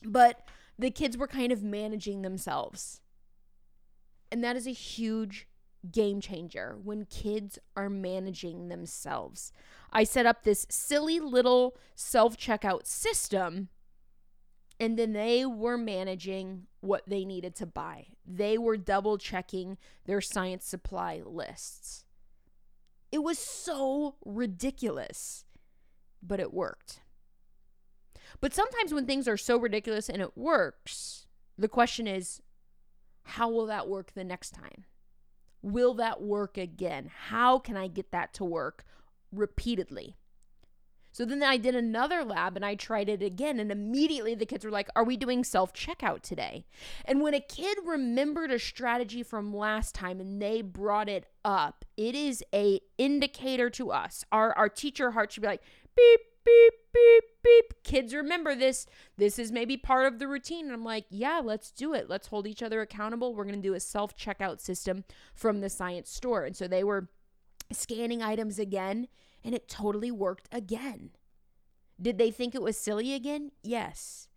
but 0.05 0.47
the 0.77 0.91
kids 0.91 1.17
were 1.17 1.27
kind 1.27 1.51
of 1.51 1.63
managing 1.63 2.21
themselves. 2.21 3.01
And 4.31 4.43
that 4.43 4.55
is 4.55 4.67
a 4.67 4.71
huge 4.71 5.47
game 5.91 6.21
changer 6.21 6.77
when 6.81 7.05
kids 7.05 7.59
are 7.75 7.89
managing 7.89 8.69
themselves. 8.69 9.51
I 9.91 10.03
set 10.03 10.25
up 10.25 10.43
this 10.43 10.65
silly 10.69 11.19
little 11.19 11.77
self 11.95 12.37
checkout 12.37 12.87
system, 12.87 13.69
and 14.79 14.97
then 14.97 15.13
they 15.13 15.45
were 15.45 15.77
managing 15.77 16.67
what 16.79 17.03
they 17.07 17.25
needed 17.25 17.55
to 17.57 17.65
buy. 17.65 18.07
They 18.25 18.57
were 18.57 18.77
double 18.77 19.17
checking 19.17 19.77
their 20.05 20.21
science 20.21 20.65
supply 20.65 21.21
lists. 21.23 22.05
It 23.11 23.21
was 23.21 23.37
so 23.37 24.15
ridiculous, 24.25 25.45
but 26.23 26.39
it 26.39 26.51
worked. 26.51 27.01
But 28.41 28.53
sometimes 28.53 28.93
when 28.93 29.05
things 29.05 29.27
are 29.27 29.37
so 29.37 29.57
ridiculous 29.57 30.09
and 30.09 30.21
it 30.21 30.37
works, 30.37 31.27
the 31.57 31.67
question 31.67 32.07
is 32.07 32.41
how 33.23 33.49
will 33.49 33.65
that 33.67 33.87
work 33.87 34.13
the 34.13 34.23
next 34.23 34.51
time? 34.51 34.85
Will 35.61 35.93
that 35.95 36.21
work 36.21 36.57
again? 36.57 37.09
How 37.29 37.57
can 37.57 37.77
I 37.77 37.87
get 37.87 38.11
that 38.11 38.33
to 38.35 38.43
work 38.43 38.83
repeatedly? 39.31 40.17
So 41.13 41.25
then 41.25 41.43
I 41.43 41.57
did 41.57 41.75
another 41.75 42.23
lab 42.23 42.55
and 42.55 42.65
I 42.65 42.73
tried 42.73 43.07
it 43.07 43.21
again. 43.21 43.59
And 43.59 43.71
immediately 43.71 44.33
the 44.33 44.47
kids 44.47 44.65
were 44.65 44.71
like, 44.71 44.89
Are 44.95 45.03
we 45.03 45.15
doing 45.15 45.43
self 45.43 45.71
checkout 45.71 46.21
today? 46.21 46.65
And 47.05 47.21
when 47.21 47.35
a 47.35 47.39
kid 47.39 47.77
remembered 47.85 48.51
a 48.51 48.57
strategy 48.57 49.21
from 49.21 49.55
last 49.55 49.93
time 49.93 50.19
and 50.19 50.41
they 50.41 50.63
brought 50.63 51.07
it 51.07 51.27
up, 51.45 51.85
it 51.95 52.15
is 52.15 52.43
a 52.53 52.81
indicator 52.97 53.69
to 53.69 53.91
us. 53.91 54.25
Our, 54.31 54.53
our 54.53 54.69
teacher 54.69 55.11
heart 55.11 55.31
should 55.31 55.41
be 55.41 55.47
like, 55.47 55.63
Beep, 55.95 56.19
beep, 56.45 56.73
beep, 56.93 57.23
beep. 57.43 57.83
Kids 57.83 58.13
remember 58.13 58.55
this. 58.55 58.85
This 59.17 59.37
is 59.39 59.51
maybe 59.51 59.77
part 59.77 60.05
of 60.05 60.19
the 60.19 60.27
routine. 60.27 60.65
And 60.65 60.73
I'm 60.73 60.83
like, 60.83 61.05
yeah, 61.09 61.41
let's 61.43 61.71
do 61.71 61.93
it. 61.93 62.09
Let's 62.09 62.27
hold 62.27 62.47
each 62.47 62.63
other 62.63 62.81
accountable. 62.81 63.33
We're 63.33 63.45
going 63.45 63.55
to 63.55 63.61
do 63.61 63.73
a 63.73 63.79
self 63.79 64.15
checkout 64.15 64.59
system 64.59 65.03
from 65.33 65.61
the 65.61 65.69
science 65.69 66.09
store. 66.09 66.43
And 66.45 66.55
so 66.55 66.67
they 66.67 66.83
were 66.83 67.09
scanning 67.71 68.21
items 68.21 68.59
again, 68.59 69.07
and 69.43 69.53
it 69.55 69.67
totally 69.67 70.11
worked 70.11 70.47
again. 70.51 71.11
Did 72.01 72.17
they 72.17 72.31
think 72.31 72.55
it 72.55 72.61
was 72.61 72.77
silly 72.77 73.13
again? 73.13 73.51
Yes. 73.61 74.27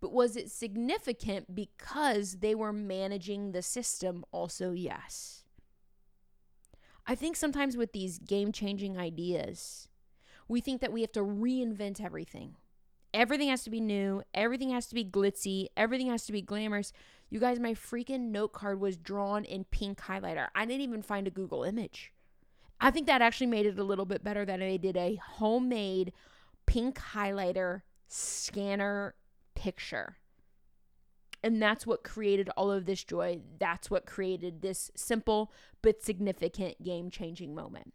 But 0.00 0.12
was 0.12 0.36
it 0.36 0.50
significant 0.50 1.54
because 1.54 2.38
they 2.38 2.54
were 2.54 2.72
managing 2.72 3.52
the 3.52 3.62
system? 3.62 4.24
Also, 4.30 4.72
yes. 4.72 5.44
I 7.06 7.14
think 7.14 7.36
sometimes 7.36 7.76
with 7.76 7.92
these 7.92 8.18
game 8.18 8.52
changing 8.52 8.98
ideas, 8.98 9.88
we 10.48 10.60
think 10.60 10.80
that 10.80 10.92
we 10.92 11.02
have 11.02 11.12
to 11.12 11.20
reinvent 11.20 12.02
everything. 12.02 12.56
Everything 13.14 13.48
has 13.48 13.62
to 13.64 13.70
be 13.70 13.80
new, 13.80 14.22
everything 14.34 14.70
has 14.70 14.86
to 14.86 14.94
be 14.94 15.04
glitzy, 15.04 15.68
everything 15.76 16.08
has 16.08 16.26
to 16.26 16.32
be 16.32 16.42
glamorous. 16.42 16.92
You 17.30 17.40
guys, 17.40 17.58
my 17.58 17.74
freaking 17.74 18.30
note 18.30 18.52
card 18.52 18.80
was 18.80 18.96
drawn 18.96 19.44
in 19.44 19.64
pink 19.64 20.00
highlighter. 20.00 20.48
I 20.54 20.66
didn't 20.66 20.82
even 20.82 21.02
find 21.02 21.26
a 21.26 21.30
Google 21.30 21.64
image. 21.64 22.12
I 22.80 22.90
think 22.90 23.06
that 23.06 23.22
actually 23.22 23.48
made 23.48 23.66
it 23.66 23.78
a 23.78 23.84
little 23.84 24.04
bit 24.04 24.22
better 24.22 24.44
that 24.44 24.62
I 24.62 24.76
did 24.76 24.96
a 24.96 25.16
homemade 25.16 26.12
pink 26.66 26.98
highlighter 26.98 27.82
scanner 28.06 29.14
picture. 29.54 30.16
And 31.42 31.62
that's 31.62 31.86
what 31.86 32.04
created 32.04 32.50
all 32.56 32.70
of 32.70 32.84
this 32.84 33.04
joy. 33.04 33.40
That's 33.58 33.90
what 33.90 34.06
created 34.06 34.60
this 34.60 34.90
simple 34.96 35.52
but 35.82 36.02
significant 36.02 36.82
game 36.82 37.10
changing 37.10 37.54
moment. 37.54 37.94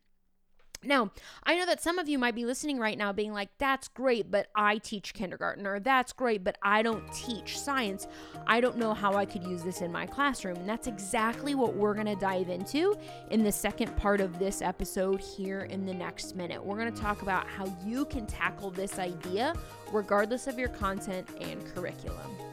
Now, 0.83 1.11
I 1.43 1.55
know 1.55 1.65
that 1.65 1.81
some 1.81 1.99
of 1.99 2.09
you 2.09 2.19
might 2.19 2.35
be 2.35 2.45
listening 2.45 2.79
right 2.79 2.97
now 2.97 3.13
being 3.13 3.33
like, 3.33 3.49
that's 3.57 3.87
great, 3.87 4.29
but 4.29 4.47
I 4.55 4.77
teach 4.77 5.13
kindergarten, 5.13 5.65
or 5.65 5.79
that's 5.79 6.13
great, 6.13 6.43
but 6.43 6.57
I 6.61 6.81
don't 6.81 7.11
teach 7.13 7.59
science. 7.59 8.07
I 8.47 8.61
don't 8.61 8.77
know 8.77 8.93
how 8.93 9.13
I 9.13 9.25
could 9.25 9.43
use 9.43 9.63
this 9.63 9.81
in 9.81 9.91
my 9.91 10.05
classroom. 10.05 10.57
And 10.57 10.69
that's 10.69 10.87
exactly 10.87 11.55
what 11.55 11.75
we're 11.75 11.93
going 11.93 12.07
to 12.07 12.15
dive 12.15 12.49
into 12.49 12.95
in 13.31 13.43
the 13.43 13.51
second 13.51 13.95
part 13.97 14.21
of 14.21 14.39
this 14.39 14.61
episode 14.61 15.19
here 15.19 15.61
in 15.61 15.85
the 15.85 15.93
next 15.93 16.35
minute. 16.35 16.63
We're 16.63 16.77
going 16.77 16.93
to 16.93 17.01
talk 17.01 17.21
about 17.21 17.47
how 17.47 17.65
you 17.85 18.05
can 18.05 18.25
tackle 18.25 18.71
this 18.71 18.99
idea 18.99 19.53
regardless 19.91 20.47
of 20.47 20.57
your 20.57 20.69
content 20.69 21.27
and 21.39 21.65
curriculum. 21.73 22.52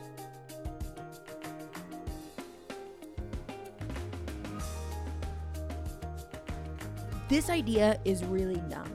This 7.30 7.48
idea 7.48 7.96
is 8.04 8.24
really 8.24 8.60
dumb, 8.68 8.92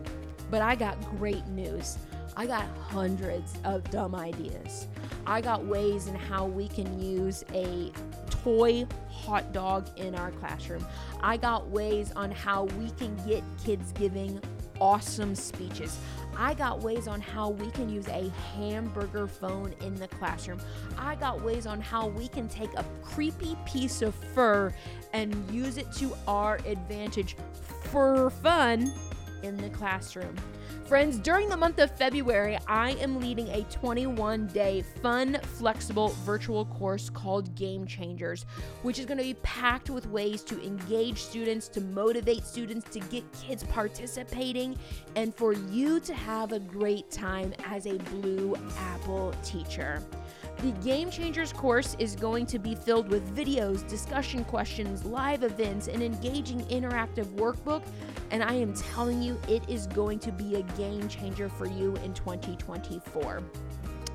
but 0.51 0.61
I 0.61 0.75
got 0.75 0.99
great 1.17 1.47
news. 1.47 1.97
I 2.35 2.45
got 2.45 2.65
hundreds 2.81 3.53
of 3.63 3.89
dumb 3.89 4.13
ideas. 4.13 4.87
I 5.25 5.39
got 5.39 5.65
ways 5.65 6.07
in 6.07 6.15
how 6.15 6.45
we 6.45 6.67
can 6.67 6.99
use 7.01 7.45
a 7.53 7.93
toy 8.29 8.85
hot 9.09 9.53
dog 9.53 9.87
in 9.97 10.15
our 10.15 10.31
classroom. 10.31 10.85
I 11.21 11.37
got 11.37 11.69
ways 11.69 12.11
on 12.13 12.29
how 12.29 12.65
we 12.77 12.89
can 12.91 13.15
get 13.25 13.41
kids 13.63 13.93
giving 13.93 14.41
awesome 14.81 15.33
speeches. 15.33 15.97
I 16.37 16.55
got 16.55 16.81
ways 16.81 17.07
on 17.07 17.21
how 17.21 17.51
we 17.51 17.71
can 17.71 17.87
use 17.87 18.09
a 18.09 18.29
hamburger 18.57 19.27
phone 19.27 19.73
in 19.79 19.95
the 19.95 20.09
classroom. 20.09 20.59
I 20.97 21.15
got 21.15 21.41
ways 21.41 21.65
on 21.65 21.79
how 21.79 22.07
we 22.07 22.27
can 22.27 22.49
take 22.49 22.73
a 22.73 22.83
creepy 23.01 23.55
piece 23.65 24.01
of 24.01 24.13
fur 24.13 24.73
and 25.13 25.33
use 25.49 25.77
it 25.77 25.89
to 25.93 26.13
our 26.27 26.59
advantage 26.65 27.37
for 27.85 28.29
fun 28.29 28.93
in 29.43 29.57
the 29.57 29.69
classroom. 29.69 30.35
Friends, 30.85 31.17
during 31.17 31.49
the 31.49 31.57
month 31.57 31.79
of 31.79 31.89
February, 31.97 32.59
I 32.67 32.91
am 32.91 33.19
leading 33.19 33.47
a 33.47 33.63
21 33.71 34.45
day 34.47 34.83
fun, 35.01 35.39
flexible 35.41 36.09
virtual 36.23 36.65
course 36.65 37.09
called 37.09 37.55
Game 37.55 37.87
Changers, 37.87 38.45
which 38.83 38.99
is 38.99 39.07
going 39.07 39.17
to 39.17 39.23
be 39.23 39.33
packed 39.41 39.89
with 39.89 40.05
ways 40.07 40.43
to 40.43 40.63
engage 40.63 41.17
students, 41.17 41.67
to 41.69 41.81
motivate 41.81 42.45
students, 42.45 42.87
to 42.91 42.99
get 42.99 43.23
kids 43.33 43.63
participating, 43.63 44.77
and 45.15 45.33
for 45.33 45.53
you 45.53 45.99
to 46.01 46.13
have 46.13 46.51
a 46.51 46.59
great 46.59 47.09
time 47.09 47.51
as 47.65 47.87
a 47.87 47.97
Blue 47.97 48.55
Apple 48.77 49.33
teacher. 49.43 50.03
The 50.59 50.71
Game 50.83 51.09
Changers 51.11 51.53
course 51.53 51.95
is 51.99 52.15
going 52.15 52.45
to 52.47 52.57
be 52.57 52.75
filled 52.75 53.09
with 53.09 53.35
videos, 53.35 53.87
discussion 53.87 54.43
questions, 54.45 55.05
live 55.05 55.43
events, 55.43 55.87
an 55.87 56.01
engaging 56.01 56.61
interactive 56.65 57.25
workbook, 57.35 57.83
and 58.31 58.41
I 58.41 58.53
am 58.53 58.73
telling 58.73 59.21
you, 59.21 59.39
it 59.47 59.69
is 59.69 59.85
going 59.87 60.17
to 60.19 60.31
be 60.31 60.55
a 60.55 60.63
game 60.77 61.07
changer 61.07 61.49
for 61.49 61.67
you 61.67 61.95
in 61.97 62.13
2024. 62.13 63.43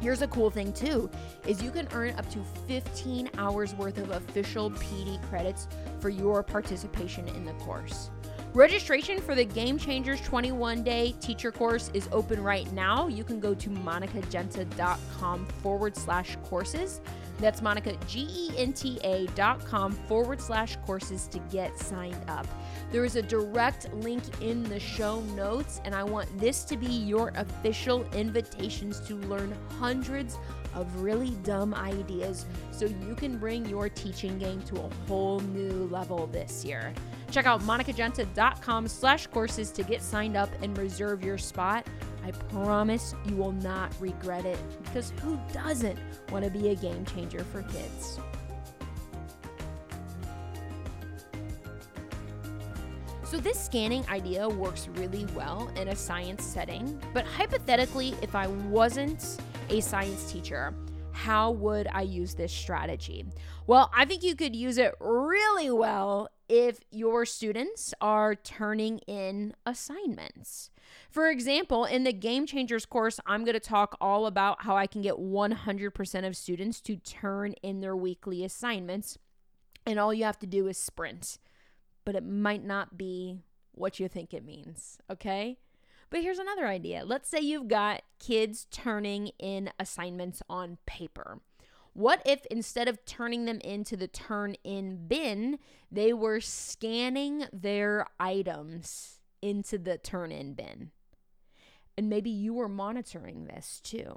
Here's 0.00 0.22
a 0.22 0.28
cool 0.28 0.50
thing 0.50 0.72
too 0.72 1.10
is 1.46 1.62
you 1.62 1.70
can 1.70 1.86
earn 1.92 2.14
up 2.16 2.28
to 2.30 2.42
15 2.66 3.30
hours 3.36 3.74
worth 3.74 3.98
of 3.98 4.10
official 4.10 4.70
PD 4.70 5.22
credits 5.28 5.68
for 6.00 6.08
your 6.08 6.42
participation 6.42 7.28
in 7.28 7.44
the 7.44 7.52
course. 7.54 8.10
Registration 8.54 9.20
for 9.20 9.36
the 9.36 9.44
Game 9.44 9.78
Changers 9.78 10.20
21 10.22 10.82
day 10.82 11.14
teacher 11.20 11.52
course 11.52 11.88
is 11.94 12.08
open 12.10 12.42
right 12.42 12.70
now. 12.72 13.06
You 13.06 13.22
can 13.22 13.38
go 13.38 13.54
to 13.54 13.70
monicagenta.com 13.70 15.46
forward 15.62 15.96
slash 15.96 16.36
courses. 16.42 17.00
That's 17.38 17.62
Monica, 17.62 17.96
G 18.08 18.26
E 18.28 18.50
N 18.58 18.72
T 18.72 18.98
A 19.04 19.26
dot 19.28 19.64
com 19.64 19.92
forward 19.92 20.40
slash 20.40 20.76
courses 20.84 21.28
to 21.28 21.38
get 21.50 21.78
signed 21.78 22.28
up. 22.28 22.46
There 22.90 23.04
is 23.04 23.14
a 23.14 23.22
direct 23.22 23.94
link 23.94 24.24
in 24.42 24.64
the 24.64 24.80
show 24.80 25.20
notes, 25.20 25.80
and 25.84 25.94
I 25.94 26.02
want 26.02 26.36
this 26.36 26.64
to 26.64 26.76
be 26.76 26.88
your 26.88 27.30
official 27.36 28.04
invitations 28.14 28.98
to 29.06 29.14
learn 29.14 29.56
hundreds 29.78 30.38
of 30.74 31.00
really 31.00 31.30
dumb 31.44 31.72
ideas 31.72 32.46
so 32.72 32.86
you 32.86 33.14
can 33.14 33.38
bring 33.38 33.64
your 33.66 33.88
teaching 33.88 34.38
game 34.38 34.60
to 34.62 34.80
a 34.80 34.90
whole 35.06 35.38
new 35.40 35.88
level 35.90 36.26
this 36.26 36.64
year. 36.64 36.92
Check 37.30 37.46
out 37.46 37.60
monicagenta.com 37.62 38.88
slash 38.88 39.26
courses 39.28 39.70
to 39.72 39.82
get 39.82 40.02
signed 40.02 40.36
up 40.36 40.50
and 40.62 40.76
reserve 40.76 41.24
your 41.24 41.38
spot. 41.38 41.86
I 42.24 42.32
promise 42.32 43.14
you 43.26 43.36
will 43.36 43.52
not 43.52 43.92
regret 44.00 44.44
it 44.44 44.58
because 44.84 45.12
who 45.22 45.38
doesn't 45.52 45.98
want 46.30 46.44
to 46.44 46.50
be 46.50 46.70
a 46.70 46.74
game 46.74 47.04
changer 47.04 47.44
for 47.44 47.62
kids? 47.62 48.18
So, 53.24 53.38
this 53.38 53.64
scanning 53.64 54.04
idea 54.08 54.48
works 54.48 54.88
really 54.88 55.24
well 55.36 55.70
in 55.76 55.86
a 55.86 55.94
science 55.94 56.44
setting, 56.44 57.00
but 57.14 57.24
hypothetically, 57.24 58.16
if 58.22 58.34
I 58.34 58.48
wasn't 58.48 59.38
a 59.68 59.80
science 59.80 60.32
teacher, 60.32 60.74
how 61.12 61.52
would 61.52 61.86
I 61.92 62.02
use 62.02 62.34
this 62.34 62.52
strategy? 62.52 63.24
Well, 63.68 63.88
I 63.94 64.04
think 64.04 64.24
you 64.24 64.34
could 64.34 64.56
use 64.56 64.78
it 64.78 64.94
really 64.98 65.70
well 65.70 66.28
if 66.50 66.80
your 66.90 67.24
students 67.24 67.94
are 68.00 68.34
turning 68.34 68.98
in 69.06 69.54
assignments. 69.64 70.70
For 71.08 71.30
example, 71.30 71.84
in 71.84 72.02
the 72.02 72.12
Game 72.12 72.44
Changers 72.44 72.84
course, 72.84 73.20
I'm 73.24 73.44
going 73.44 73.54
to 73.54 73.60
talk 73.60 73.96
all 74.00 74.26
about 74.26 74.64
how 74.64 74.76
I 74.76 74.88
can 74.88 75.00
get 75.00 75.14
100% 75.14 76.26
of 76.26 76.36
students 76.36 76.80
to 76.80 76.96
turn 76.96 77.52
in 77.62 77.80
their 77.80 77.96
weekly 77.96 78.44
assignments. 78.44 79.16
And 79.86 80.00
all 80.00 80.12
you 80.12 80.24
have 80.24 80.40
to 80.40 80.46
do 80.46 80.66
is 80.66 80.76
sprint. 80.76 81.38
But 82.04 82.16
it 82.16 82.24
might 82.24 82.64
not 82.64 82.98
be 82.98 83.38
what 83.70 84.00
you 84.00 84.08
think 84.08 84.34
it 84.34 84.44
means, 84.44 84.98
okay? 85.08 85.58
But 86.10 86.22
here's 86.22 86.40
another 86.40 86.66
idea. 86.66 87.04
Let's 87.04 87.28
say 87.28 87.38
you've 87.38 87.68
got 87.68 88.02
kids 88.18 88.66
turning 88.72 89.28
in 89.38 89.70
assignments 89.78 90.42
on 90.50 90.78
paper. 90.84 91.38
What 91.92 92.22
if 92.24 92.46
instead 92.50 92.88
of 92.88 93.04
turning 93.04 93.44
them 93.44 93.60
into 93.60 93.96
the 93.96 94.08
turn 94.08 94.54
in 94.64 95.08
bin, 95.08 95.58
they 95.90 96.12
were 96.12 96.40
scanning 96.40 97.46
their 97.52 98.06
items 98.18 99.18
into 99.42 99.78
the 99.78 99.98
turn 99.98 100.30
in 100.32 100.54
bin? 100.54 100.92
And 101.98 102.08
maybe 102.08 102.30
you 102.30 102.54
were 102.54 102.68
monitoring 102.68 103.46
this 103.46 103.80
too. 103.82 104.14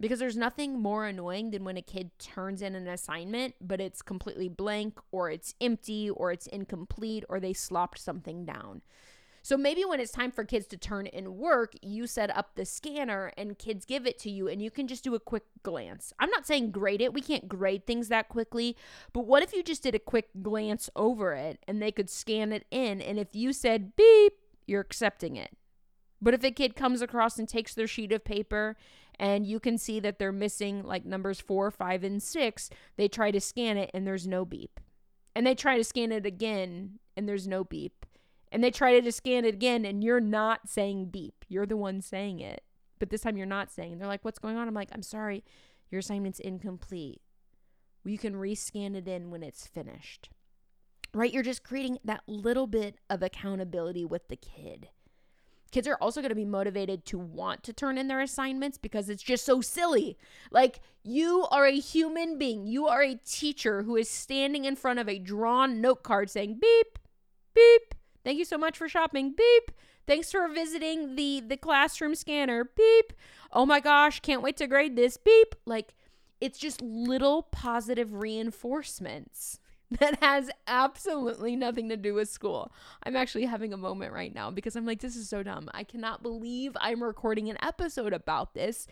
Because 0.00 0.18
there's 0.18 0.36
nothing 0.36 0.80
more 0.80 1.06
annoying 1.06 1.50
than 1.52 1.64
when 1.64 1.76
a 1.76 1.82
kid 1.82 2.10
turns 2.18 2.62
in 2.62 2.74
an 2.74 2.88
assignment, 2.88 3.54
but 3.60 3.80
it's 3.80 4.02
completely 4.02 4.48
blank, 4.48 4.98
or 5.12 5.30
it's 5.30 5.54
empty, 5.60 6.10
or 6.10 6.32
it's 6.32 6.48
incomplete, 6.48 7.24
or 7.28 7.38
they 7.38 7.52
slopped 7.52 8.00
something 8.00 8.44
down. 8.44 8.82
So 9.44 9.58
maybe 9.58 9.84
when 9.84 10.00
it's 10.00 10.10
time 10.10 10.30
for 10.30 10.42
kids 10.42 10.66
to 10.68 10.78
turn 10.78 11.04
in 11.04 11.36
work, 11.36 11.74
you 11.82 12.06
set 12.06 12.34
up 12.34 12.54
the 12.54 12.64
scanner 12.64 13.30
and 13.36 13.58
kids 13.58 13.84
give 13.84 14.06
it 14.06 14.18
to 14.20 14.30
you 14.30 14.48
and 14.48 14.62
you 14.62 14.70
can 14.70 14.88
just 14.88 15.04
do 15.04 15.14
a 15.14 15.20
quick 15.20 15.42
glance. 15.62 16.14
I'm 16.18 16.30
not 16.30 16.46
saying 16.46 16.70
grade 16.70 17.02
it, 17.02 17.12
we 17.12 17.20
can't 17.20 17.46
grade 17.46 17.86
things 17.86 18.08
that 18.08 18.30
quickly, 18.30 18.74
but 19.12 19.26
what 19.26 19.42
if 19.42 19.52
you 19.52 19.62
just 19.62 19.82
did 19.82 19.94
a 19.94 19.98
quick 19.98 20.30
glance 20.40 20.88
over 20.96 21.34
it 21.34 21.58
and 21.68 21.82
they 21.82 21.92
could 21.92 22.08
scan 22.08 22.54
it 22.54 22.64
in 22.70 23.02
and 23.02 23.18
if 23.18 23.36
you 23.36 23.52
said 23.52 23.94
beep, 23.96 24.32
you're 24.66 24.80
accepting 24.80 25.36
it. 25.36 25.54
But 26.22 26.32
if 26.32 26.42
a 26.42 26.50
kid 26.50 26.74
comes 26.74 27.02
across 27.02 27.38
and 27.38 27.46
takes 27.46 27.74
their 27.74 27.86
sheet 27.86 28.12
of 28.12 28.24
paper 28.24 28.78
and 29.20 29.46
you 29.46 29.60
can 29.60 29.76
see 29.76 30.00
that 30.00 30.18
they're 30.18 30.32
missing 30.32 30.82
like 30.84 31.04
numbers 31.04 31.38
four, 31.38 31.70
five, 31.70 32.02
and 32.02 32.22
six, 32.22 32.70
they 32.96 33.08
try 33.08 33.30
to 33.30 33.42
scan 33.42 33.76
it 33.76 33.90
and 33.92 34.06
there's 34.06 34.26
no 34.26 34.46
beep. 34.46 34.80
And 35.36 35.46
they 35.46 35.54
try 35.54 35.76
to 35.76 35.84
scan 35.84 36.12
it 36.12 36.24
again 36.24 36.98
and 37.14 37.28
there's 37.28 37.46
no 37.46 37.62
beep 37.62 38.06
and 38.54 38.62
they 38.62 38.70
try 38.70 38.92
to 38.92 39.02
just 39.02 39.18
scan 39.18 39.44
it 39.44 39.52
again 39.52 39.84
and 39.84 40.04
you're 40.04 40.20
not 40.20 40.68
saying 40.68 41.06
beep. 41.06 41.44
You're 41.48 41.66
the 41.66 41.76
one 41.76 42.00
saying 42.00 42.38
it. 42.38 42.62
But 43.00 43.10
this 43.10 43.22
time 43.22 43.36
you're 43.36 43.46
not 43.46 43.72
saying. 43.72 43.98
They're 43.98 44.06
like, 44.06 44.24
"What's 44.24 44.38
going 44.38 44.56
on?" 44.56 44.68
I'm 44.68 44.74
like, 44.74 44.90
"I'm 44.92 45.02
sorry. 45.02 45.42
Your 45.90 45.98
assignment's 45.98 46.38
incomplete. 46.38 47.20
You 48.04 48.16
can 48.16 48.34
rescan 48.34 48.94
it 48.94 49.08
in 49.08 49.30
when 49.30 49.42
it's 49.42 49.66
finished." 49.66 50.30
Right? 51.12 51.32
You're 51.32 51.42
just 51.42 51.64
creating 51.64 51.98
that 52.04 52.22
little 52.28 52.68
bit 52.68 52.98
of 53.10 53.24
accountability 53.24 54.04
with 54.04 54.28
the 54.28 54.36
kid. 54.36 54.88
Kids 55.72 55.88
are 55.88 55.98
also 56.00 56.20
going 56.20 56.28
to 56.28 56.36
be 56.36 56.44
motivated 56.44 57.04
to 57.06 57.18
want 57.18 57.64
to 57.64 57.72
turn 57.72 57.98
in 57.98 58.06
their 58.06 58.20
assignments 58.20 58.78
because 58.78 59.08
it's 59.08 59.22
just 59.24 59.44
so 59.44 59.60
silly. 59.60 60.16
Like, 60.52 60.78
you 61.02 61.48
are 61.50 61.66
a 61.66 61.80
human 61.80 62.38
being. 62.38 62.68
You 62.68 62.86
are 62.86 63.02
a 63.02 63.16
teacher 63.16 63.82
who 63.82 63.96
is 63.96 64.08
standing 64.08 64.64
in 64.64 64.76
front 64.76 65.00
of 65.00 65.08
a 65.08 65.18
drawn 65.18 65.80
note 65.80 66.04
card 66.04 66.30
saying 66.30 66.60
beep, 66.60 67.00
beep, 67.54 67.83
Thank 68.24 68.38
you 68.38 68.44
so 68.44 68.58
much 68.58 68.78
for 68.78 68.88
shopping. 68.88 69.34
Beep. 69.36 69.70
Thanks 70.06 70.30
for 70.30 70.48
visiting 70.48 71.16
the 71.16 71.42
the 71.46 71.56
classroom 71.56 72.14
scanner. 72.14 72.64
Beep. 72.64 73.12
Oh 73.52 73.66
my 73.66 73.80
gosh, 73.80 74.20
can't 74.20 74.42
wait 74.42 74.56
to 74.58 74.66
grade 74.66 74.96
this. 74.96 75.16
Beep. 75.16 75.54
Like 75.66 75.94
it's 76.40 76.58
just 76.58 76.82
little 76.82 77.42
positive 77.42 78.14
reinforcements 78.14 79.60
that 79.90 80.22
has 80.22 80.50
absolutely 80.66 81.56
nothing 81.56 81.88
to 81.88 81.96
do 81.96 82.14
with 82.14 82.28
school. 82.28 82.72
I'm 83.02 83.16
actually 83.16 83.44
having 83.44 83.72
a 83.72 83.78
moment 83.78 84.12
right 84.12 84.34
now 84.34 84.50
because 84.50 84.76
I'm 84.76 84.86
like 84.86 85.00
this 85.00 85.16
is 85.16 85.28
so 85.28 85.42
dumb. 85.42 85.70
I 85.72 85.84
cannot 85.84 86.22
believe 86.22 86.76
I'm 86.80 87.02
recording 87.02 87.48
an 87.50 87.58
episode 87.62 88.12
about 88.12 88.54
this. 88.54 88.86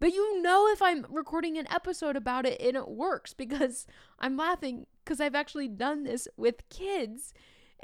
But 0.00 0.12
you 0.12 0.42
know 0.42 0.68
if 0.68 0.82
I'm 0.82 1.06
recording 1.08 1.56
an 1.56 1.70
episode 1.72 2.16
about 2.16 2.46
it 2.46 2.60
and 2.60 2.76
it 2.76 2.88
works 2.88 3.32
because 3.32 3.86
I'm 4.18 4.36
laughing 4.36 4.86
because 5.04 5.20
I've 5.20 5.36
actually 5.36 5.68
done 5.68 6.02
this 6.02 6.26
with 6.36 6.68
kids 6.68 7.32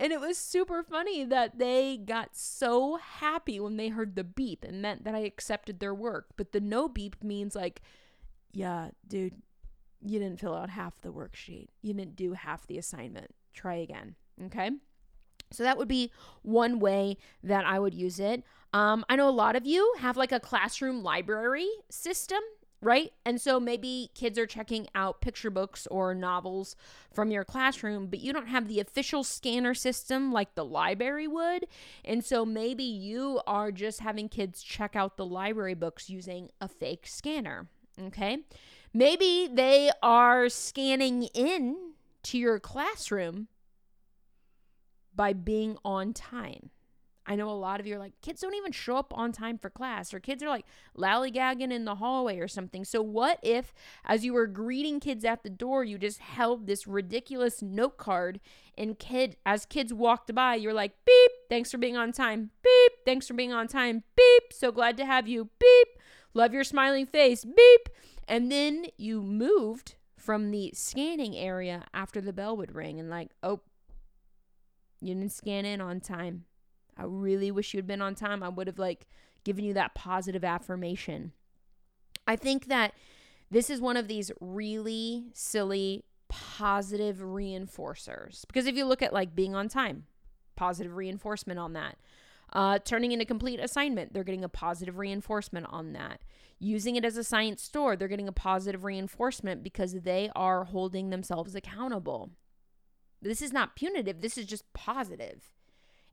and 0.01 0.13
it 0.13 0.21
was 0.21 0.39
super 0.39 0.83
funny 0.83 1.25
that 1.25 1.59
they 1.59 1.99
got 1.99 2.31
so 2.33 2.97
happy 2.97 3.61
when 3.61 3.77
they 3.77 3.89
heard 3.89 4.17
the 4.17 4.25
beep 4.25 4.65
and 4.65 4.81
meant 4.81 5.05
that 5.05 5.15
I 5.15 5.21
accepted 5.21 5.79
their 5.79 5.95
work. 5.95 6.29
But 6.37 6.53
the 6.53 6.61
no 6.61 6.89
beep 6.89 7.23
means 7.23 7.55
like, 7.55 7.83
yeah, 8.53 8.89
dude, 9.07 9.35
you 10.03 10.19
didn't 10.19 10.41
fill 10.41 10.55
out 10.55 10.71
half 10.71 10.99
the 11.03 11.13
worksheet. 11.13 11.69
You 11.83 11.93
didn't 11.93 12.17
do 12.17 12.33
half 12.33 12.67
the 12.67 12.79
assignment. 12.79 13.35
Try 13.53 13.75
again. 13.75 14.15
Okay. 14.47 14.71
So 15.53 15.65
that 15.65 15.77
would 15.77 15.89
be 15.89 16.11
one 16.43 16.79
way 16.79 17.19
that 17.43 17.67
I 17.67 17.79
would 17.79 17.95
use 17.95 18.19
it. 18.19 18.43
Um, 18.73 19.05
I 19.11 19.17
know 19.17 19.29
a 19.29 19.31
lot 19.31 19.55
of 19.55 19.67
you 19.67 19.95
have 19.99 20.17
like 20.17 20.33
a 20.33 20.41
classroom 20.41 21.03
library 21.03 21.69
system 21.91 22.41
right? 22.83 23.13
And 23.27 23.41
so 23.41 23.61
maybe 23.61 24.11
kids 24.15 24.39
are 24.39 24.47
checking 24.47 24.89
out 24.95 25.21
picture 25.21 25.51
books 25.51 25.87
or 25.91 26.15
novels 26.15 26.77
from 27.13 27.31
your 27.31 27.45
classroom, 27.45 28.07
but 28.07 28.21
you 28.21 28.33
don't 28.33 28.49
have 28.49 28.69
the 28.69 28.81
official 28.81 29.23
scanner 29.23 29.75
system 29.75 30.33
like 30.33 30.55
the 30.55 30.65
library 30.65 31.29
would. 31.29 31.67
And 32.05 32.25
so 32.25 32.45
maybe 32.47 32.85
you 32.85 33.41
are 33.47 33.71
just 33.71 34.01
having 34.01 34.29
kids 34.29 34.63
check 34.63 34.97
out 34.97 35.17
the 35.17 35.27
library 35.27 35.75
books 35.75 36.09
using 36.09 36.51
a 36.61 36.69
fake 36.69 37.07
scanner, 37.07 37.69
okay? 38.01 38.39
Maybe 38.95 39.49
they 39.53 39.91
are 40.03 40.49
scanning 40.49 41.25
in 41.35 41.93
to 42.25 42.39
your 42.39 42.59
classroom 42.59 43.49
by 45.15 45.33
being 45.33 45.77
on 45.85 46.13
time. 46.13 46.71
I 47.31 47.37
know 47.37 47.49
a 47.49 47.53
lot 47.53 47.79
of 47.79 47.87
you 47.87 47.95
are 47.95 47.99
like, 48.01 48.21
kids 48.23 48.41
don't 48.41 48.57
even 48.57 48.73
show 48.73 48.97
up 48.97 49.17
on 49.17 49.31
time 49.31 49.57
for 49.57 49.71
class, 49.71 50.13
or 50.13 50.19
kids 50.19 50.43
are 50.43 50.49
like 50.49 50.67
lollygagging 50.99 51.73
in 51.73 51.85
the 51.85 51.95
hallway 51.95 52.41
or 52.41 52.49
something. 52.49 52.85
So, 52.85 53.01
what 53.03 53.39
if, 53.41 53.73
as 54.05 54.25
you 54.25 54.33
were 54.33 54.49
greeting 54.49 54.99
kids 54.99 55.25
at 55.25 55.45
the 55.45 55.49
door, 55.49 55.85
you 55.85 55.97
just 55.97 56.19
held 56.19 56.67
this 56.67 56.89
ridiculous 56.89 57.63
note 57.63 57.99
card, 57.99 58.41
and 58.77 58.99
kid, 58.99 59.37
as 59.47 59.65
kids 59.65 59.95
walked 59.95 60.35
by, 60.35 60.57
you're 60.57 60.75
like, 60.75 60.93
beep, 61.05 61.31
thanks 61.49 61.71
for 61.71 61.79
being 61.79 61.97
on 61.97 62.11
time, 62.11 62.51
beep, 62.65 62.93
thanks 63.05 63.29
for 63.29 63.35
being 63.35 63.53
on 63.53 63.69
time, 63.69 64.03
beep, 64.17 64.53
so 64.53 64.73
glad 64.73 64.97
to 64.97 65.07
have 65.07 65.29
you, 65.29 65.51
beep, 65.61 65.89
love 66.35 66.53
your 66.53 66.65
smiling 66.65 67.07
face, 67.07 67.45
beep. 67.45 67.89
And 68.27 68.51
then 68.51 68.87
you 68.97 69.23
moved 69.23 69.95
from 70.17 70.51
the 70.51 70.73
scanning 70.75 71.37
area 71.37 71.85
after 71.95 72.21
the 72.21 72.33
bell 72.33 72.57
would 72.57 72.75
ring, 72.75 72.99
and 72.99 73.09
like, 73.09 73.31
oh, 73.45 73.61
you 75.01 75.15
didn't 75.15 75.31
scan 75.31 75.65
in 75.65 75.81
on 75.81 76.01
time 76.01 76.47
I 77.01 77.05
really 77.05 77.51
wish 77.51 77.73
you 77.73 77.79
had 77.79 77.87
been 77.87 78.03
on 78.03 78.15
time. 78.15 78.43
I 78.43 78.51
would 78.51 78.67
have 78.67 78.79
like 78.79 79.07
given 79.43 79.65
you 79.65 79.73
that 79.75 79.95
positive 79.95 80.45
affirmation. 80.45 81.33
I 82.27 82.37
think 82.37 82.67
that 82.67 82.93
this 83.51 83.71
is 83.71 83.81
one 83.81 83.97
of 83.97 84.07
these 84.07 84.31
really 84.39 85.31
silly 85.33 86.05
positive 86.29 87.19
reinforcers 87.19 88.47
because 88.47 88.67
if 88.67 88.77
you 88.77 88.85
look 88.85 89.03
at 89.03 89.15
like 89.15 89.35
being 89.35 89.55
on 89.55 89.69
time, 89.69 90.05
positive 90.57 90.95
reinforcement 90.95 91.59
on 91.59 91.73
that. 91.73 91.97
Uh, 92.53 92.79
turning 92.85 93.13
in 93.13 93.21
a 93.21 93.25
complete 93.25 93.61
assignment, 93.61 94.13
they're 94.13 94.25
getting 94.25 94.45
a 94.45 94.49
positive 94.49 94.99
reinforcement 94.99 95.67
on 95.71 95.93
that. 95.93 96.21
Using 96.59 96.97
it 96.97 97.05
as 97.05 97.17
a 97.17 97.25
science 97.25 97.63
store, 97.63 97.97
they're 97.97 98.09
getting 98.09 98.29
a 98.29 98.33
positive 98.33 98.85
reinforcement 98.85 99.63
because 99.63 99.93
they 99.93 100.31
are 100.37 100.65
holding 100.65 101.09
themselves 101.09 101.55
accountable. 101.55 102.31
This 103.23 103.41
is 103.41 103.53
not 103.53 103.77
punitive, 103.77 104.21
this 104.21 104.37
is 104.37 104.47
just 104.47 104.71
positive 104.75 105.55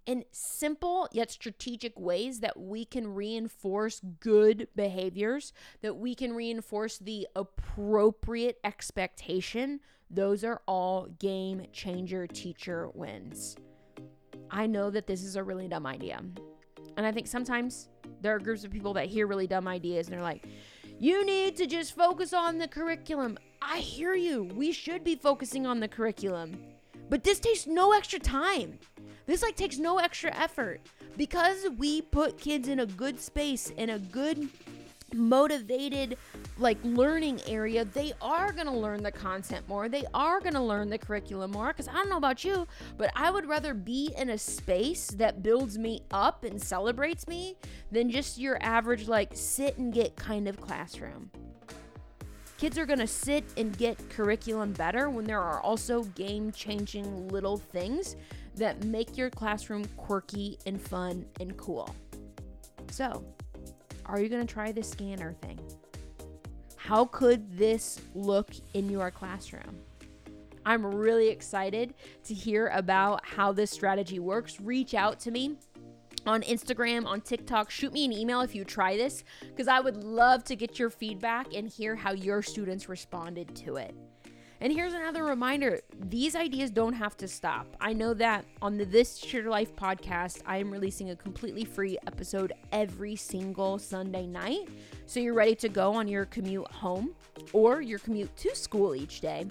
in 0.07 0.23
simple 0.31 1.07
yet 1.11 1.29
strategic 1.29 1.99
ways 1.99 2.39
that 2.39 2.59
we 2.59 2.85
can 2.85 3.13
reinforce 3.13 4.01
good 4.21 4.69
behaviors, 4.75 5.53
that 5.81 5.97
we 5.97 6.15
can 6.15 6.33
reinforce 6.33 6.97
the 6.97 7.27
appropriate 7.35 8.57
expectation, 8.63 9.81
those 10.09 10.43
are 10.43 10.61
all 10.65 11.07
game 11.19 11.67
changer 11.73 12.25
teacher 12.25 12.89
wins. 12.93 13.57
I 14.49 14.65
know 14.65 14.89
that 14.89 15.05
this 15.05 15.23
is 15.23 15.35
a 15.35 15.43
really 15.43 15.67
dumb 15.67 15.85
idea. 15.85 16.21
And 16.95 17.05
I 17.05 17.11
think 17.11 17.27
sometimes 17.27 17.89
there 18.21 18.33
are 18.33 18.39
groups 18.39 18.63
of 18.63 18.71
people 18.71 18.93
that 18.93 19.07
hear 19.07 19.27
really 19.27 19.45
dumb 19.45 19.67
ideas 19.67 20.07
and 20.07 20.15
they're 20.15 20.23
like, 20.23 20.47
you 20.99 21.25
need 21.25 21.57
to 21.57 21.67
just 21.67 21.95
focus 21.95 22.33
on 22.33 22.57
the 22.57 22.67
curriculum. 22.67 23.37
I 23.61 23.79
hear 23.79 24.15
you. 24.15 24.45
We 24.55 24.71
should 24.71 25.03
be 25.03 25.15
focusing 25.15 25.67
on 25.67 25.79
the 25.79 25.87
curriculum. 25.87 26.57
But 27.09 27.23
this 27.23 27.39
takes 27.39 27.67
no 27.67 27.91
extra 27.91 28.19
time. 28.19 28.79
This 29.27 29.43
like 29.43 29.55
takes 29.55 29.77
no 29.77 29.99
extra 29.99 30.33
effort. 30.33 30.81
Because 31.15 31.67
we 31.77 32.01
put 32.01 32.39
kids 32.39 32.67
in 32.67 32.79
a 32.79 32.85
good 32.85 33.19
space 33.19 33.69
in 33.71 33.91
a 33.91 33.99
good 33.99 34.49
motivated 35.13 36.17
like 36.57 36.77
learning 36.83 37.39
area 37.47 37.85
they 37.85 38.11
are 38.21 38.51
going 38.51 38.65
to 38.65 38.73
learn 38.73 39.03
the 39.03 39.11
content 39.11 39.67
more. 39.69 39.87
They 39.87 40.03
are 40.13 40.39
going 40.39 40.53
to 40.53 40.61
learn 40.61 40.89
the 40.89 40.97
curriculum 40.97 41.51
more. 41.51 41.67
Because 41.67 41.87
i 41.87 41.93
don't 41.93 42.09
know 42.09 42.17
about 42.17 42.43
you 42.43 42.67
but 42.97 43.11
i 43.15 43.31
would 43.31 43.45
rather 43.45 43.73
be 43.73 44.13
in 44.17 44.31
a 44.31 44.37
space 44.37 45.07
that 45.11 45.43
builds 45.43 45.77
me 45.77 46.01
up 46.11 46.43
and 46.43 46.61
celebrates 46.61 47.27
me 47.27 47.55
than 47.91 48.09
just 48.09 48.37
your 48.37 48.61
average 48.61 49.07
like 49.07 49.29
sit 49.33 49.77
and 49.77 49.93
get 49.93 50.15
kind 50.15 50.47
of 50.47 50.59
classroom. 50.59 51.31
Kids 52.57 52.77
are 52.79 52.87
going 52.87 52.99
to 52.99 53.07
sit 53.07 53.43
and 53.55 53.77
get 53.77 54.09
curriculum 54.09 54.73
better 54.73 55.11
when 55.11 55.25
there 55.25 55.41
are 55.41 55.61
also 55.61 56.03
game 56.03 56.51
changing 56.51 57.27
little 57.27 57.57
things 57.57 58.15
that 58.57 58.83
make 58.83 59.17
your 59.17 59.29
classroom 59.29 59.85
quirky 59.97 60.57
and 60.65 60.81
fun 60.81 61.25
and 61.39 61.55
cool. 61.57 61.93
So, 62.91 63.23
are 64.05 64.19
you 64.19 64.29
going 64.29 64.45
to 64.45 64.51
try 64.51 64.71
this 64.71 64.89
scanner 64.89 65.33
thing? 65.33 65.59
How 66.75 67.05
could 67.05 67.57
this 67.57 67.99
look 68.15 68.51
in 68.73 68.89
your 68.89 69.11
classroom? 69.11 69.81
I'm 70.65 70.85
really 70.85 71.29
excited 71.29 71.93
to 72.25 72.33
hear 72.33 72.67
about 72.67 73.25
how 73.25 73.51
this 73.51 73.71
strategy 73.71 74.19
works. 74.19 74.59
Reach 74.59 74.93
out 74.93 75.19
to 75.21 75.31
me 75.31 75.57
on 76.25 76.41
Instagram, 76.43 77.05
on 77.05 77.21
TikTok. 77.21 77.71
Shoot 77.71 77.93
me 77.93 78.05
an 78.05 78.11
email 78.11 78.41
if 78.41 78.53
you 78.53 78.65
try 78.65 78.97
this, 78.97 79.23
because 79.41 79.67
I 79.67 79.79
would 79.79 80.03
love 80.03 80.43
to 80.45 80.55
get 80.55 80.77
your 80.77 80.89
feedback 80.89 81.53
and 81.53 81.69
hear 81.69 81.95
how 81.95 82.11
your 82.11 82.41
students 82.41 82.89
responded 82.89 83.55
to 83.57 83.77
it. 83.77 83.95
And 84.59 84.73
here's 84.73 84.93
another 84.93 85.23
reminder 85.23 85.81
these 86.09 86.35
ideas 86.35 86.71
don't 86.71 86.93
have 86.93 87.15
to 87.17 87.27
stop. 87.27 87.67
I 87.79 87.93
know 87.93 88.15
that 88.15 88.43
on 88.61 88.77
the 88.77 88.85
This 88.85 89.19
Teacher 89.19 89.49
Life 89.49 89.75
podcast, 89.75 90.41
I 90.47 90.57
am 90.57 90.71
releasing 90.71 91.11
a 91.11 91.15
completely 91.15 91.63
free 91.63 91.97
episode 92.07 92.53
every 92.71 93.15
single 93.15 93.77
Sunday 93.77 94.25
night. 94.25 94.67
So 95.05 95.19
you're 95.19 95.35
ready 95.35 95.53
to 95.55 95.69
go 95.69 95.93
on 95.93 96.07
your 96.07 96.25
commute 96.25 96.67
home 96.71 97.11
or 97.53 97.81
your 97.81 97.99
commute 97.99 98.35
to 98.37 98.55
school 98.55 98.95
each 98.95 99.21
day. 99.21 99.45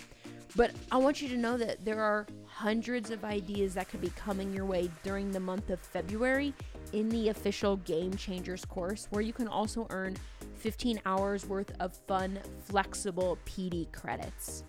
But 0.56 0.72
I 0.90 0.96
want 0.96 1.22
you 1.22 1.28
to 1.28 1.36
know 1.36 1.56
that 1.56 1.84
there 1.84 2.00
are 2.00 2.26
hundreds 2.46 3.10
of 3.10 3.24
ideas 3.24 3.74
that 3.74 3.88
could 3.88 4.00
be 4.00 4.10
coming 4.10 4.52
your 4.52 4.64
way 4.64 4.90
during 5.04 5.30
the 5.30 5.38
month 5.38 5.70
of 5.70 5.78
February 5.78 6.52
in 6.92 7.08
the 7.10 7.28
official 7.28 7.76
Game 7.78 8.14
Changers 8.16 8.64
course, 8.64 9.06
where 9.10 9.22
you 9.22 9.32
can 9.32 9.46
also 9.46 9.86
earn 9.90 10.16
15 10.54 11.00
hours 11.04 11.46
worth 11.46 11.72
of 11.78 11.94
fun, 11.94 12.40
flexible 12.64 13.38
PD 13.46 13.92
credits. 13.92 14.64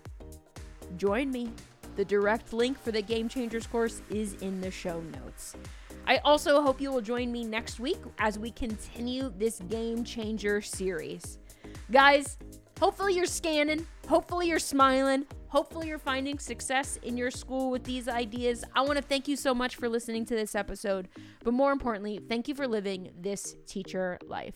Join 0.96 1.30
me. 1.30 1.50
The 1.96 2.04
direct 2.04 2.52
link 2.52 2.78
for 2.78 2.92
the 2.92 3.02
Game 3.02 3.28
Changers 3.28 3.66
course 3.66 4.02
is 4.10 4.34
in 4.34 4.60
the 4.60 4.70
show 4.70 5.00
notes. 5.00 5.56
I 6.06 6.18
also 6.18 6.62
hope 6.62 6.80
you 6.80 6.90
will 6.92 7.00
join 7.00 7.30
me 7.30 7.44
next 7.44 7.80
week 7.80 7.98
as 8.18 8.38
we 8.38 8.50
continue 8.50 9.32
this 9.36 9.60
Game 9.68 10.04
Changer 10.04 10.62
series. 10.62 11.38
Guys, 11.90 12.38
hopefully 12.80 13.14
you're 13.14 13.26
scanning, 13.26 13.86
hopefully 14.06 14.48
you're 14.48 14.58
smiling, 14.58 15.26
Hopefully, 15.48 15.88
you're 15.88 15.98
finding 15.98 16.38
success 16.38 16.98
in 17.02 17.16
your 17.16 17.30
school 17.30 17.70
with 17.70 17.82
these 17.84 18.06
ideas. 18.06 18.64
I 18.74 18.82
want 18.82 18.96
to 18.96 19.02
thank 19.02 19.26
you 19.26 19.36
so 19.36 19.54
much 19.54 19.76
for 19.76 19.88
listening 19.88 20.26
to 20.26 20.34
this 20.34 20.54
episode, 20.54 21.08
but 21.42 21.54
more 21.54 21.72
importantly, 21.72 22.20
thank 22.28 22.48
you 22.48 22.54
for 22.54 22.68
living 22.68 23.10
this 23.18 23.56
teacher 23.66 24.18
life. 24.26 24.54